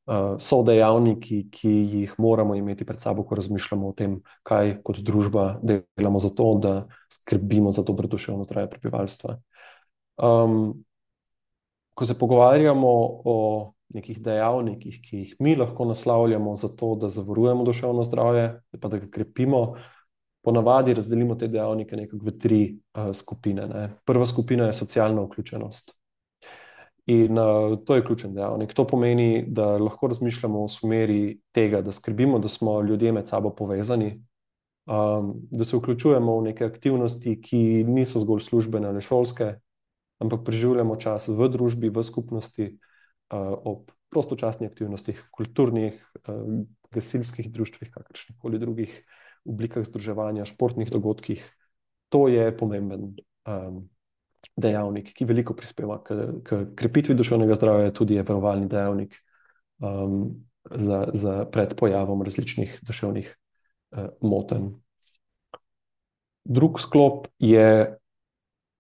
uh, 0.09 0.35
so 0.41 0.61
dejavniki, 0.65 1.41
ki 1.53 1.73
jih 1.95 2.15
moramo 2.17 2.55
imeti 2.57 2.87
pred 2.87 3.01
sabo, 3.03 3.25
ko 3.27 3.37
razmišljamo 3.39 3.89
o 3.89 3.95
tem, 3.95 4.19
kaj 4.47 4.79
kot 4.85 5.01
družba 5.05 5.59
delamo 5.63 6.21
za 6.23 6.31
to, 6.35 6.53
da 6.63 6.75
skrbimo 7.11 7.73
za 7.75 7.85
dobro 7.87 8.09
duševno 8.11 8.47
zdravje 8.47 8.71
prebivalstva. 8.75 9.39
Um, 10.19 10.85
ko 11.95 12.07
se 12.07 12.15
pogovarjamo 12.15 12.89
o 13.27 13.37
nekih 13.93 14.21
dejavnikih, 14.23 14.99
ki 15.03 15.17
jih 15.17 15.31
mi 15.43 15.55
lahko 15.59 15.85
naslavljamo 15.89 16.55
za 16.55 16.69
to, 16.69 16.93
da 16.95 17.09
zavarujemo 17.09 17.65
duševno 17.67 18.03
zdravje, 18.07 18.61
pa 18.79 18.87
da 18.87 18.99
ga 19.01 19.09
krepimo, 19.11 19.75
ponavadi 20.49 20.93
razdelimo 20.97 21.35
te 21.37 21.47
dejavnike 21.47 22.07
v 22.11 22.31
tri 22.41 22.61
uh, 22.73 23.11
skupine. 23.13 23.67
Ne. 23.69 23.83
Prva 24.05 24.25
skupina 24.25 24.65
je 24.65 24.73
socialna 24.73 25.21
vključenost. 25.27 25.93
In 27.13 27.37
uh, 27.37 27.75
to 27.85 27.95
je 27.95 28.05
ključen 28.05 28.33
dejavnik. 28.33 28.73
To 28.73 28.87
pomeni, 28.87 29.43
da 29.47 29.75
lahko 29.77 30.09
razmišljamo 30.09 30.63
v 30.63 30.71
smeri 30.73 31.19
tega, 31.53 31.83
da 31.85 31.93
skrbimo, 31.93 32.39
da 32.41 32.49
smo 32.49 32.79
ljudje 32.81 33.13
med 33.13 33.29
sabo 33.29 33.53
povezani, 33.55 34.09
um, 34.89 35.35
da 35.51 35.65
se 35.65 35.77
vključujemo 35.77 36.39
v 36.39 36.47
neke 36.49 36.65
aktivnosti, 36.65 37.37
ki 37.41 37.61
niso 37.85 38.21
zgolj 38.25 38.41
službene 38.49 38.89
ali 38.89 39.05
šolske, 39.05 39.53
ampak 40.19 40.43
preživljamo 40.49 40.97
čas 40.97 41.29
v 41.29 41.49
družbi, 41.53 41.93
v 41.93 42.03
skupnosti, 42.03 42.71
uh, 42.73 43.53
ob 43.69 43.93
prostočasnih 44.09 44.69
aktivnostih, 44.69 45.21
kulturnih, 45.31 46.01
uh, 46.25 46.61
gasilskih 46.89 47.53
društvih, 47.53 47.93
kakršnih 47.93 48.41
koli 48.41 48.57
drugih 48.57 49.01
oblikah 49.45 49.85
združevanja, 49.85 50.47
športnih 50.49 50.91
dogodkih. 50.91 51.43
To 52.09 52.27
je 52.27 52.49
pomemben 52.57 53.13
um, 53.45 53.83
dejavnik, 54.57 55.13
ki 55.15 55.27
veliko 55.29 55.53
prispeva 55.57 55.99
k, 56.03 56.17
k 56.43 56.61
krepitvi 56.79 57.15
duševnega 57.15 57.57
zdravja, 57.59 57.93
tudi 57.95 58.17
je 58.17 58.25
varovalni 58.25 58.69
dejavnik 58.71 59.15
um, 59.83 60.45
za, 60.71 61.07
za 61.13 61.45
pred 61.51 61.75
pojavom 61.77 62.23
različnih 62.25 62.79
duševnih 62.87 63.29
uh, 63.29 64.11
motenj. 64.21 64.71
Drug 66.49 66.79
sklop 66.81 67.27
je 67.39 67.99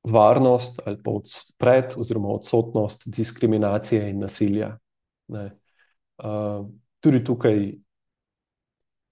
varnost 0.03 0.79
ali 0.85 0.97
pa 1.03 1.11
pred 1.57 1.93
oziroma 1.97 2.29
odsotnost 2.29 3.03
diskriminacije 3.05 4.09
in 4.09 4.19
nasilja. 4.19 4.77
Uh, 5.29 6.65
tudi 6.99 7.23
tukaj 7.23 7.59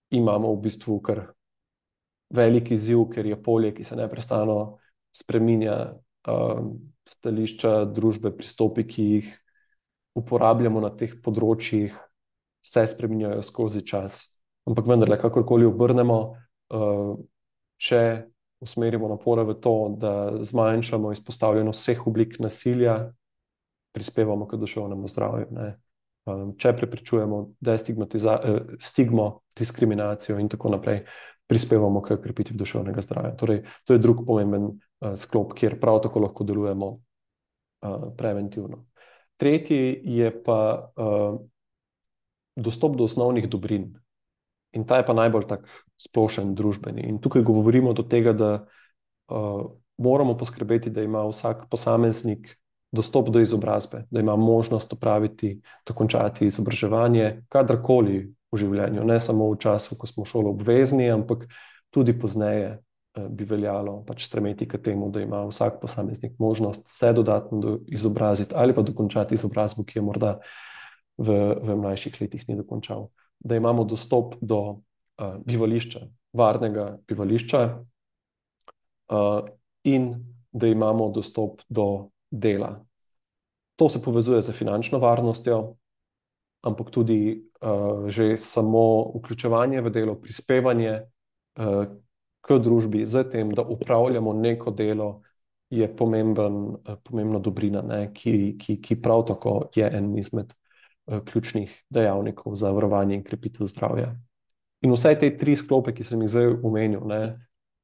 imamo 0.10 0.54
v 0.56 0.62
bistvu 0.62 1.00
kar 1.02 1.26
velik 2.30 2.72
izziv, 2.72 3.06
ker 3.14 3.26
je 3.26 3.38
polje, 3.44 3.74
ki 3.78 3.84
se 3.88 3.96
neprestano 3.96 4.78
spreminja, 5.16 5.78
um, 6.28 6.74
stališča 7.08 7.86
družbe, 7.96 8.34
pristopi, 8.36 8.84
ki 8.88 9.04
jih 9.04 9.30
uporabljamo 10.18 10.82
na 10.84 10.92
teh 10.98 11.16
področjih, 11.24 11.96
se 12.66 12.84
spreminjajo 12.90 13.44
skozi 13.48 13.84
čas. 13.88 14.20
Ampak 14.68 14.90
vendarle, 14.90 15.20
kakorkoli 15.22 15.68
obrnemo, 15.70 16.20
uh, 16.76 17.14
če 17.80 18.02
usmerimo 18.60 19.08
napore 19.08 19.46
v 19.48 19.56
to, 19.62 19.76
da 20.02 20.14
zmanjšamo 20.44 21.14
izpostavljenost 21.14 21.84
vseh 21.84 22.08
oblik 22.10 22.40
nasilja, 22.44 22.98
prispevamo 23.96 24.48
k 24.50 24.60
duševnemu 24.60 25.08
zdravju. 25.08 25.48
Ne? 25.56 25.68
Um, 26.28 26.52
če 26.60 26.74
preprečujemo 26.76 27.44
stigmo, 28.84 29.28
diskriminacijo 29.58 30.42
in 30.42 30.50
tako 30.52 30.74
naprej, 30.76 31.06
prispevamo 31.48 32.02
k 32.02 32.18
krepitvi 32.22 32.58
duševnega 32.58 33.02
zdravja. 33.02 33.36
Torej, 33.40 33.64
to 33.86 33.96
je 33.96 34.04
drug 34.04 34.26
pomemben 34.28 34.66
uh, 34.68 35.16
sklop, 35.16 35.54
kjer 35.58 35.80
prav 35.80 36.02
tako 36.04 36.26
lahko 36.26 36.44
delujemo 36.44 36.88
uh, 36.88 38.10
preventivno. 38.18 38.86
Tretji 39.38 40.02
je 40.04 40.32
pa 40.44 40.92
uh, 40.98 41.40
dostop 42.56 42.98
do 42.98 43.06
osnovnih 43.08 43.50
dobrin. 43.50 43.94
In 44.76 44.84
ta 44.86 44.98
je 44.98 45.06
pa 45.06 45.14
najbolj 45.14 45.48
tak 45.48 45.68
splošen 45.98 46.56
družbeni. 46.56 47.08
In 47.08 47.22
tukaj 47.22 47.46
govorimo 47.46 47.94
do 47.94 48.04
tega, 48.04 48.34
da 48.34 48.52
uh, 49.32 49.62
moramo 49.98 50.38
poskrbeti, 50.38 50.90
da 50.90 51.02
ima 51.02 51.24
vsak 51.30 51.70
posameznik 51.72 52.58
dostop 52.92 53.30
do 53.30 53.40
izobrazbe, 53.40 54.06
da 54.12 54.20
ima 54.20 54.36
možnost 54.36 54.94
opraviti, 54.94 55.62
dokončati 55.86 56.48
izobraževanje, 56.48 57.44
kadarkoli 57.50 58.34
življenju, 58.58 59.06
ne 59.08 59.20
samo 59.20 59.52
v 59.52 59.60
času, 59.64 59.98
ko 59.98 60.10
smo 60.10 60.26
šolo 60.26 60.52
obvezni, 60.56 61.10
ampak 61.12 61.46
tudi 61.94 62.16
pozneje 62.18 62.70
eh, 62.74 63.28
bi 63.30 63.48
veljalo 63.48 64.02
pač 64.08 64.26
stremeti 64.28 64.68
k 64.68 64.80
temu, 64.84 65.12
da 65.12 65.24
ima 65.24 65.44
vsak 65.48 65.80
posameznik 65.82 66.38
možnost 66.40 66.90
se 66.92 67.14
dodatno 67.14 67.80
izobraziti 67.88 68.56
ali 68.56 68.76
pa 68.76 68.82
dokončati 68.82 69.36
izobrazbo, 69.36 69.86
ki 69.88 70.00
je 70.00 70.06
morda 70.06 70.38
v, 71.18 71.38
v 71.62 71.78
mlajših 71.78 72.22
letih 72.22 72.46
ni 72.50 72.58
dokončal. 72.58 73.10
Da 73.40 73.56
imamo 73.56 73.86
dostop 73.86 74.36
do 74.42 74.60
uh, 74.62 75.38
bivališča, 75.46 76.02
varnega 76.34 76.98
bivališča, 77.08 77.62
uh, 79.14 79.50
in 79.84 80.14
da 80.52 80.68
imamo 80.68 81.10
dostop 81.14 81.62
do 81.70 82.10
dela. 82.32 82.86
To 83.78 83.90
se 83.90 84.02
povezuje 84.02 84.42
z 84.42 84.52
finančno 84.52 85.00
varnostjo, 85.00 85.76
ampak 86.68 86.92
tudi 86.92 87.20
uh, 87.62 88.08
že 88.12 88.36
samo 88.38 89.12
vključevanje 89.16 89.82
v 89.82 89.94
delo, 89.94 90.16
prispevanje 90.22 91.00
uh, 91.00 91.88
k 92.42 92.60
družbi, 92.60 93.06
z 93.08 93.24
tem, 93.32 93.52
da 93.56 93.64
upravljamo 93.64 94.34
neko 94.34 94.72
delo, 94.72 95.22
je 95.70 95.88
pomemben, 95.96 96.54
uh, 96.76 96.96
pomembna 97.04 97.40
dobrina, 97.40 97.82
ne, 97.82 98.12
ki, 98.14 98.56
ki, 98.60 98.80
ki 98.82 99.02
prav 99.02 99.26
tako 99.28 99.58
je 99.76 99.88
en 99.88 100.14
izmed 100.18 100.54
uh, 100.54 101.20
ključnih 101.26 101.74
dejavnikov 101.90 102.56
za 102.56 102.72
varovanje 102.72 103.16
in 103.16 103.24
krepitev 103.24 103.68
zdravja. 103.68 104.14
In 104.86 104.94
vse 104.94 105.16
te 105.20 105.32
tri 105.38 105.58
sklope, 105.58 105.96
ki 105.96 106.06
sem 106.06 106.22
jih 106.22 106.32
zdaj 106.32 106.54
omenil, 106.64 107.04
ne, 107.10 107.22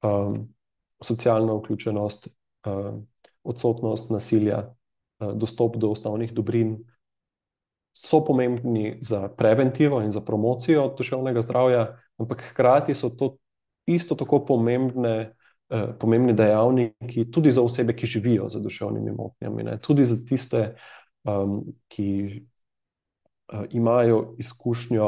um, 0.05 0.43
socialna 1.03 1.57
vključenost, 1.57 2.29
uh, 2.69 2.93
odsotnost 3.43 4.11
nasilja, 4.13 4.61
uh, 4.69 5.33
dostop 5.33 5.79
do 5.81 5.91
osnovnih 5.91 6.33
dobrin, 6.33 6.77
so 7.93 8.23
pomembni 8.25 8.97
za 9.01 9.27
preventivo 9.29 10.01
in 10.01 10.11
za 10.11 10.21
promocijo 10.21 10.95
duševnega 10.97 11.41
zdravja, 11.41 11.97
ampak 12.17 12.43
hkrati 12.51 12.95
so 12.95 13.09
to 13.09 13.37
isto 13.85 14.15
tako 14.15 14.45
pomembne, 14.45 15.35
eh, 15.69 15.87
pomembni 15.99 16.33
dejavniki 16.33 17.31
tudi 17.31 17.51
za 17.51 17.61
osebe, 17.61 17.95
ki 17.95 18.05
živijo 18.05 18.49
z 18.49 18.61
duševnimi 18.61 19.11
motnjami, 19.11 19.63
ne? 19.63 19.77
tudi 19.79 20.05
za 20.05 20.25
tiste, 20.25 20.75
um, 21.23 21.63
ki 21.87 22.41
uh, 23.53 23.65
imajo 23.69 24.35
izkušnjo 24.37 25.07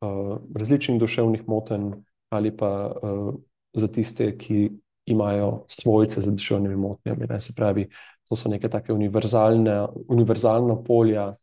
uh, 0.00 0.38
različnih 0.54 1.00
duševnih 1.00 1.48
motenj, 1.48 1.90
ali 2.30 2.56
pa 2.56 2.92
uh, 3.02 3.34
za 3.72 3.88
tiste, 3.88 4.38
ki 4.38 4.70
imajo 5.06 5.64
svojce 5.68 6.20
z 6.20 6.30
duševnimi 6.30 6.76
motnjami. 6.76 7.26
Ne? 7.28 7.40
Se 7.40 7.52
pravi, 7.56 7.88
to 8.28 8.36
so 8.36 8.48
neke 8.48 8.68
take 8.68 8.92
univerzalne, 8.92 9.86
univerzalna 10.08 10.82
polja. 10.84 11.34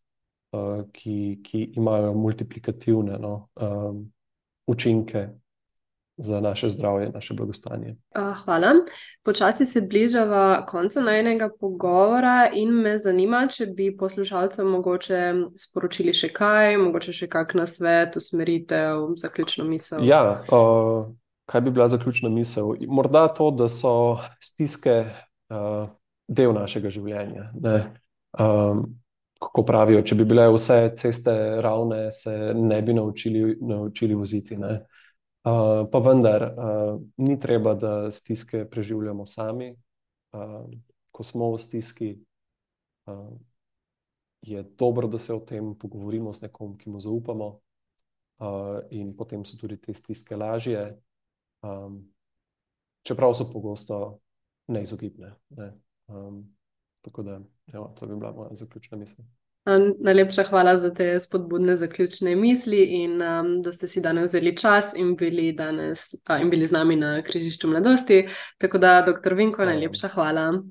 Eh, 0.55 0.83
ki, 0.91 1.39
ki 1.43 1.63
imajo 1.75 2.13
multiplikativne 2.13 3.17
no, 3.19 3.47
um, 3.55 4.11
učinke 4.67 5.27
za 6.17 6.39
naše 6.39 6.69
zdravje, 6.69 7.09
naše 7.13 7.33
blagostanje. 7.33 7.95
Hvala. 8.43 8.71
Počasi 9.23 9.65
se 9.65 9.81
bližava 9.81 10.65
koncu 10.65 11.01
najnega 11.01 11.49
pogovora 11.59 12.49
in 12.53 12.69
me 12.69 12.97
zanima, 12.97 13.47
če 13.47 13.65
bi 13.65 13.89
poslušalcem 13.97 14.67
mogoče 14.67 15.33
sporočili 15.59 16.13
še 16.13 16.29
kaj, 16.33 16.77
mogoče 16.77 17.13
še 17.13 17.27
kak 17.27 17.53
na 17.59 17.67
svet, 17.67 18.15
usmeritev, 18.15 19.09
zaključno 19.19 19.65
misel. 19.67 20.05
Ja, 20.07 20.39
uh, 20.55 21.09
kaj 21.51 21.61
bi 21.61 21.71
bila 21.71 21.89
zaključna 21.91 22.29
misel? 22.29 22.77
Morda 22.87 23.27
to, 23.27 23.51
da 23.51 23.67
so 23.69 24.21
stiske 24.39 25.01
uh, 25.49 25.87
del 26.27 26.55
našega 26.55 26.93
življenja. 26.93 27.49
Um, 28.39 28.87
kako 29.45 29.63
pravijo, 29.65 30.01
če 30.01 30.15
bi 30.19 30.25
bile 30.25 30.47
vse 30.53 30.79
ceste 30.97 31.33
ravne, 31.61 32.09
se 32.11 32.53
ne 32.55 32.81
bi 32.81 32.93
naučili, 32.93 33.57
naučili 33.61 34.17
voziti. 34.17 34.57
Uh, 34.57 35.85
pa 35.91 36.01
vendar, 36.01 36.47
uh, 36.49 37.01
ni 37.17 37.37
treba, 37.39 37.75
da 37.77 38.11
stiske 38.11 38.65
preživljamo 38.69 39.25
sami. 39.25 39.69
Uh, 40.33 40.65
ko 41.15 41.23
smo 41.23 41.51
v 41.53 41.59
stiski, 41.61 42.09
uh, 43.07 43.29
je 44.41 44.63
dobro, 44.77 45.07
da 45.07 45.19
se 45.19 45.33
o 45.33 45.39
tem 45.39 45.75
pogovorimo 45.79 46.33
z 46.33 46.47
nekom, 46.47 46.75
ki 46.77 46.89
mu 46.89 46.99
zaupamo, 46.99 47.47
uh, 48.41 48.81
in 48.91 49.13
potem 49.15 49.45
so 49.45 49.57
tudi 49.61 49.77
te 49.81 49.93
stiske 49.93 50.35
lažje, 50.35 50.89
um, 51.63 52.01
čeprav 53.05 53.37
so 53.37 53.47
pogosto 53.53 54.19
neizogibne. 54.67 55.35
Ne? 55.55 55.71
Um, 56.09 56.43
Tako 57.05 57.23
da, 57.23 57.39
evo, 57.73 57.95
to 57.99 58.07
bi 58.07 58.15
bila 58.15 58.31
moja 58.31 58.55
zaključna 58.55 58.97
misel. 58.97 59.25
Najlepša 59.99 60.43
hvala 60.43 60.77
za 60.77 60.93
te 60.93 61.19
spodbudne 61.19 61.75
zaključne 61.75 62.35
misli 62.35 62.83
in 62.83 63.21
um, 63.21 63.61
da 63.61 63.71
ste 63.71 63.87
si 63.87 64.01
danes 64.01 64.29
vzeli 64.29 64.57
čas 64.57 64.93
in 64.93 65.15
bili, 65.15 65.51
danes, 65.51 66.13
a, 66.25 66.37
in 66.37 66.49
bili 66.49 66.65
z 66.65 66.71
nami 66.71 66.95
na 66.95 67.21
križišču 67.21 67.67
mladosti. 67.67 68.27
Tako 68.57 68.77
da, 68.77 69.01
doktor 69.01 69.33
Vinko, 69.33 69.65
najlepša 69.65 70.07
hvala. 70.07 70.61